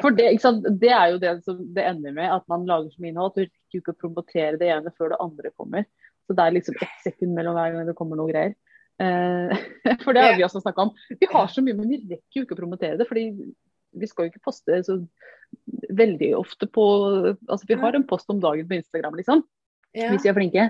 For 0.03 0.13
det, 0.13 0.27
det 0.77 0.89
er 0.93 1.13
jo 1.13 1.21
det 1.21 1.31
som 1.45 1.61
det 1.73 1.85
ender 1.89 2.13
med, 2.13 2.27
at 2.29 2.43
man 2.51 2.67
lager 2.69 2.91
mye 3.01 3.09
innhold 3.13 3.31
du 3.33 3.45
rekker 3.45 3.79
ikke 3.79 3.93
å 3.95 4.01
promotere 4.03 4.59
det 4.61 4.67
ene 4.69 4.91
før 4.97 5.13
det 5.13 5.21
andre 5.23 5.53
kommer. 5.57 5.87
Så 6.27 6.35
det 6.37 6.43
er 6.43 6.53
liksom 6.57 6.77
ett 6.81 6.99
sekund 7.07 7.33
mellom 7.37 7.57
hver 7.57 7.73
gang 7.73 7.87
det 7.87 7.95
kommer 7.97 8.19
noe 8.19 8.29
greier. 8.29 8.53
Eh, 9.03 9.67
for 10.05 10.15
det 10.15 10.23
har 10.25 10.37
vi 10.39 10.45
også 10.47 10.63
snakka 10.63 10.87
om. 10.87 10.93
Vi 11.19 11.29
har 11.31 11.51
så 11.51 11.63
mye, 11.65 11.77
men 11.77 11.91
vi 11.91 12.01
rekker 12.15 12.41
jo 12.41 12.47
ikke 12.47 12.57
å 12.57 12.61
promotere 12.63 12.99
det. 12.99 13.09
fordi 13.09 13.27
vi 13.93 14.09
skal 14.09 14.25
jo 14.25 14.31
ikke 14.31 14.47
poste 14.47 14.79
så 14.87 14.95
veldig 15.93 16.31
ofte 16.33 16.65
på 16.65 16.83
Altså 17.35 17.67
vi 17.69 17.77
har 17.77 17.93
en 17.93 18.07
post 18.09 18.31
om 18.33 18.39
dagen 18.41 18.65
på 18.69 18.79
Instagram, 18.79 19.19
liksom. 19.19 19.43
Ja. 19.93 20.09
Hvis 20.09 20.25
vi 20.25 20.31
er 20.31 20.37
flinke. 20.37 20.69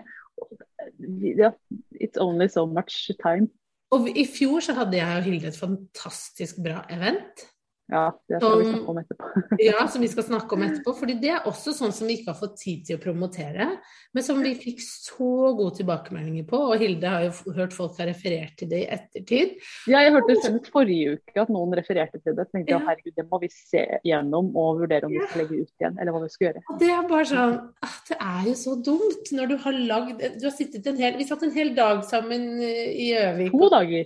Ja, 1.39 1.53
it's 2.01 2.19
only 2.19 2.49
so 2.51 2.65
much 2.67 3.07
time. 3.21 3.47
Og 3.93 4.09
i 4.09 4.25
fjor 4.25 4.63
så 4.65 4.73
hadde 4.75 4.97
jeg 4.97 5.19
og 5.19 5.27
Hilde 5.27 5.51
et 5.51 5.59
fantastisk 5.59 6.59
bra 6.65 6.81
event. 6.91 7.45
Ja, 7.91 8.05
det 8.31 8.39
skal 8.39 8.61
vi 8.61 8.65
snakke 8.69 8.91
om 8.93 8.97
etterpå. 9.01 9.41
Ja, 9.59 9.81
som 9.91 10.01
vi 10.01 10.07
skal 10.07 10.23
snakke 10.23 10.55
om 10.55 10.61
etterpå. 10.63 10.93
fordi 10.97 11.17
det 11.19 11.29
er 11.35 11.47
også 11.49 11.73
sånn 11.75 11.91
som 11.93 12.07
vi 12.07 12.15
ikke 12.17 12.31
har 12.31 12.37
fått 12.39 12.55
tid 12.61 12.85
til 12.87 12.97
å 12.97 13.01
promotere, 13.03 13.67
men 14.15 14.23
som 14.23 14.39
vi 14.41 14.53
fikk 14.55 14.79
så 14.81 15.51
gode 15.57 15.75
tilbakemeldinger 15.81 16.47
på. 16.47 16.61
Og 16.71 16.79
Hilde 16.81 17.11
har 17.11 17.25
jo 17.27 17.53
hørt 17.57 17.75
folk 17.75 17.99
har 17.99 18.07
referert 18.09 18.55
til 18.57 18.71
det 18.71 18.79
i 18.85 18.87
ettertid. 18.95 19.57
Ja, 19.91 19.99
jeg 20.05 20.15
hørte 20.15 20.37
senest 20.39 20.71
forrige 20.73 21.17
uke 21.19 21.43
at 21.43 21.51
noen 21.53 21.75
refererte 21.77 22.21
til 22.23 22.37
det. 22.39 22.47
Så 22.47 22.55
tenkte 22.57 22.71
jeg 22.71 22.79
Ja. 22.79 22.87
herregud, 22.87 23.15
det 23.19 23.27
må 23.29 23.41
vi 23.43 23.51
se 23.51 23.83
gjennom 24.07 24.55
og 24.55 24.79
vurdere 24.79 25.05
om 25.05 25.11
vi 25.11 25.19
skal 25.27 25.43
legge 25.43 25.61
ut 25.61 25.73
igjen, 25.83 25.99
eller 25.99 26.15
hva 26.15 26.23
vi 26.23 26.29
skal 26.33 26.47
gjøre. 26.47 26.63
Og 26.71 26.79
det 26.79 26.89
er 26.95 27.07
bare 27.11 27.29
sånn 27.33 27.59
ah, 27.83 27.99
Det 28.07 28.17
er 28.19 28.41
jo 28.47 28.55
så 28.63 28.77
dumt 28.79 29.31
når 29.35 29.47
du 29.51 29.57
har 29.57 29.73
lagd 29.73 30.23
Du 30.39 30.47
har 30.47 30.55
sittet 30.55 30.87
en 30.87 30.97
hel 30.97 31.17
Vi 31.19 31.27
satt 31.27 31.43
en 31.43 31.51
hel 31.51 31.75
dag 31.75 32.03
sammen 32.07 32.47
eh, 32.63 32.89
i 32.95 33.11
Gjøvik. 33.11 33.51
To 33.51 33.69
dager. 33.69 34.05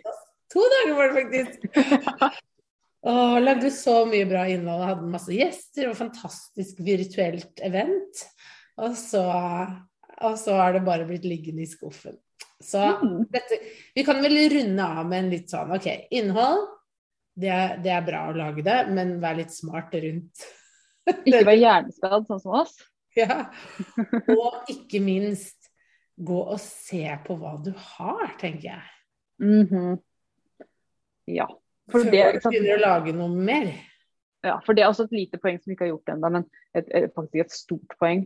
To 0.53 0.67
dager 0.73 0.95
var 0.97 1.13
det 1.13 1.15
faktisk. 1.21 2.37
Og 3.07 3.41
lagde 3.43 3.69
så 3.71 4.01
mye 4.09 4.27
bra 4.27 4.43
innhold 4.51 4.81
og 4.83 4.89
hadde 4.89 5.11
masse 5.13 5.31
gjester 5.35 5.87
og 5.91 5.97
fantastisk 5.99 6.79
virtuelt 6.83 7.61
event. 7.63 8.23
Og 8.83 8.95
så, 8.99 9.21
og 10.21 10.35
så 10.41 10.57
har 10.59 10.75
det 10.75 10.83
bare 10.85 11.05
blitt 11.07 11.25
liggende 11.27 11.63
i 11.63 11.69
skuffen. 11.71 12.17
Så 12.61 12.81
Mm. 13.03 13.27
dette 13.29 13.59
Vi 13.95 14.03
kan 14.03 14.17
vel 14.21 14.37
runde 14.49 14.83
av 14.83 15.05
med 15.05 15.23
en 15.23 15.29
litt 15.29 15.49
sånn 15.53 15.71
OK, 15.75 15.87
innhold. 16.11 16.63
Det 17.37 17.49
er, 17.53 17.75
det 17.83 17.91
er 17.93 18.01
bra 18.05 18.23
å 18.31 18.33
lage 18.35 18.63
det, 18.65 18.77
men 18.89 19.19
vær 19.21 19.37
litt 19.37 19.53
smart 19.53 19.93
rundt 19.93 20.41
Ikke 21.23 21.43
vær 21.45 21.59
hjerneskadd 21.59 22.25
sånn 22.27 22.41
som 22.43 22.55
oss. 22.63 22.75
Ja. 23.17 23.47
Og 24.29 24.67
ikke 24.69 24.99
minst 25.01 25.71
gå 26.17 26.35
og 26.53 26.59
se 26.61 27.01
på 27.25 27.33
hva 27.39 27.55
du 27.65 27.71
har, 27.73 28.35
tenker 28.37 28.67
jeg. 28.75 28.91
Mhm. 29.41 29.95
Ja. 31.33 31.47
For 31.91 32.03
Før 32.03 32.11
det, 32.11 32.23
du 32.43 32.49
begynner 32.49 32.75
å 32.75 32.83
lage 32.83 33.13
noe 33.15 33.31
mer. 33.31 33.69
ja, 34.45 34.57
for 34.65 34.75
det 34.75 34.83
er 34.83 34.91
også 34.91 35.07
et 35.07 35.15
lite 35.15 35.39
poeng 35.39 35.59
som 35.59 35.71
vi 35.71 35.77
ikke 35.77 35.87
har 35.87 35.93
gjort 35.93 36.11
ennå, 36.13 36.31
men 36.35 36.45
et, 36.75 36.89
et, 36.91 37.07
faktisk 37.15 37.45
et 37.45 37.55
stort 37.55 37.95
poeng. 38.01 38.25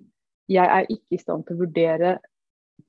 Jeg 0.51 0.65
er 0.65 0.89
ikke 0.89 1.17
i 1.17 1.21
stand 1.21 1.45
til 1.47 1.57
å 1.57 1.61
vurdere 1.61 2.15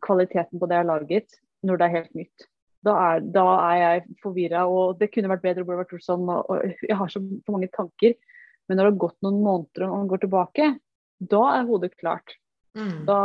kvaliteten 0.03 0.59
på 0.59 0.69
det 0.69 0.79
jeg 0.79 0.85
har 0.85 0.89
laget, 0.89 1.39
når 1.63 1.79
det 1.79 1.87
er 1.87 1.97
helt 1.99 2.19
nytt. 2.19 2.47
Da 2.83 2.95
er, 2.99 3.27
da 3.35 3.45
er 3.69 3.77
jeg 3.79 4.17
forvirra, 4.25 4.65
og 4.67 4.97
det 4.99 5.13
kunne 5.13 5.31
vært 5.31 5.45
bedre, 5.45 5.67
burde 5.67 5.85
vært 5.85 5.93
gjort 5.95 6.09
sånn, 6.09 6.25
og, 6.33 6.49
og 6.51 6.87
jeg 6.89 6.99
har 6.99 7.13
så 7.13 7.23
mange 7.23 7.69
tanker. 7.77 8.17
Men 8.67 8.79
når 8.79 8.89
det 8.89 8.93
har 8.93 9.03
gått 9.05 9.19
noen 9.27 9.43
måneder 9.45 9.87
og 9.87 9.95
man 9.95 10.09
går 10.11 10.25
tilbake, 10.25 10.71
da 11.33 11.43
er 11.53 11.69
hodet 11.69 11.93
klart. 12.01 12.35
Mm. 12.73 13.03
Da, 13.05 13.19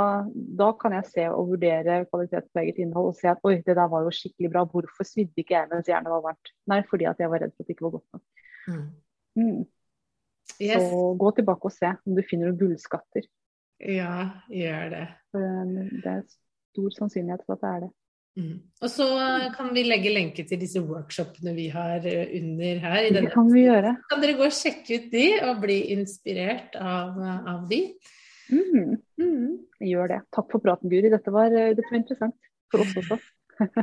da 0.60 0.68
kan 0.76 0.92
jeg 0.98 1.08
se 1.08 1.26
og 1.32 1.54
vurdere 1.54 2.02
kvalitet 2.10 2.50
på 2.52 2.62
eget 2.66 2.82
innhold 2.84 3.14
og 3.14 3.20
se 3.20 3.30
at 3.32 3.44
oi, 3.48 3.56
det 3.64 3.78
der 3.80 3.88
var 3.92 4.04
jo 4.04 4.12
skikkelig 4.12 4.52
bra. 4.52 4.66
Hvorfor 4.68 5.08
svidde 5.08 5.40
ikke 5.44 5.56
jeg 5.56 5.70
mens 5.72 5.88
jernet 5.88 6.12
var 6.12 6.26
varmt? 6.26 6.52
Nei, 6.68 6.82
fordi 6.90 7.08
at 7.08 7.22
jeg 7.24 7.32
var 7.32 7.44
redd 7.46 7.54
for 7.56 7.64
at 7.64 7.70
det 7.70 7.78
ikke 7.78 7.88
var 7.88 7.96
godt 7.96 8.18
nok. 8.18 8.26
Mm. 8.68 8.88
Mm. 9.38 9.62
Yes. 10.58 10.90
Så 10.90 11.06
gå 11.22 11.32
tilbake 11.38 11.70
og 11.70 11.76
se 11.76 11.94
om 11.94 12.18
du 12.18 12.24
finner 12.28 12.50
noen 12.50 12.60
gullskatter. 12.60 13.30
Ja, 13.84 14.42
gjør 14.50 14.92
det. 14.96 15.06
Um, 15.38 15.74
det 16.02 16.12
er 16.12 16.22
stor 16.28 16.94
sannsynlighet 16.98 17.46
for 17.46 17.58
at 17.58 17.64
det 17.64 17.72
er 17.72 17.86
det. 17.86 17.92
Mm. 18.38 18.58
Og 18.86 18.92
så 18.94 19.06
kan 19.56 19.72
vi 19.74 19.84
legge 19.88 20.12
lenke 20.14 20.44
til 20.46 20.60
disse 20.62 20.82
workshopene 20.86 21.56
vi 21.58 21.72
har 21.74 22.04
eh, 22.06 22.36
under 22.38 22.84
her. 22.84 23.00
I 23.08 23.14
Det 23.16 23.32
kan 23.34 23.50
vi 23.50 23.64
gjøre. 23.66 23.96
kan 24.12 24.22
dere 24.22 24.38
gå 24.38 24.46
og 24.46 24.54
sjekke 24.54 25.00
ut 25.00 25.08
de 25.14 25.26
og 25.48 25.64
bli 25.64 25.80
inspirert 25.96 26.78
av, 26.78 27.18
av 27.50 27.64
de. 27.70 27.82
Mm. 28.52 28.98
Mm. 29.20 29.58
Gjør 29.84 30.14
det. 30.14 30.22
Takk 30.36 30.52
for 30.54 30.64
praten, 30.64 30.92
Guri. 30.92 31.12
Dette 31.14 31.34
var, 31.34 31.52
eh, 31.52 31.74
dette 31.78 31.90
var 31.92 32.00
interessant 32.00 32.38
for 32.72 32.84
oss 32.84 32.96
også. 33.02 33.20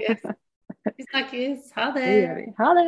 Yes. 0.01 0.25
Vi 0.97 1.07
snakkes. 1.11 1.73
Ha 1.77 1.91
det. 1.95 2.05
Det 2.05 2.15
gjør 2.21 2.39
vi. 2.39 2.47
Ha 2.59 2.71
det! 2.77 2.87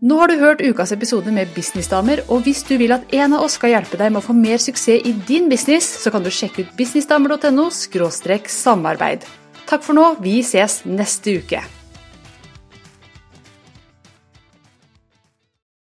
Nå 0.00 0.16
har 0.16 0.30
du 0.30 0.38
hørt 0.40 0.62
ukas 0.64 0.94
episode 0.96 1.32
med 1.32 1.50
Businessdamer, 1.52 2.22
og 2.32 2.46
hvis 2.46 2.62
du 2.64 2.78
vil 2.80 2.94
at 2.96 3.10
en 3.12 3.34
av 3.36 3.44
oss 3.44 3.58
skal 3.58 3.74
hjelpe 3.74 3.98
deg 4.00 4.14
med 4.14 4.22
å 4.22 4.24
få 4.30 4.36
mer 4.36 4.56
suksess 4.56 5.04
i 5.04 5.12
din 5.28 5.50
business, 5.52 5.90
så 6.00 6.12
kan 6.14 6.24
du 6.24 6.30
sjekke 6.32 6.64
ut 6.64 6.72
businessdamer.no 6.78 7.68
samarbeid. 7.68 9.28
Takk 9.68 9.84
for 9.84 9.92
nå, 9.92 10.14
vi 10.24 10.40
ses 10.40 10.80
neste 10.88 11.36
uke. 11.42 11.79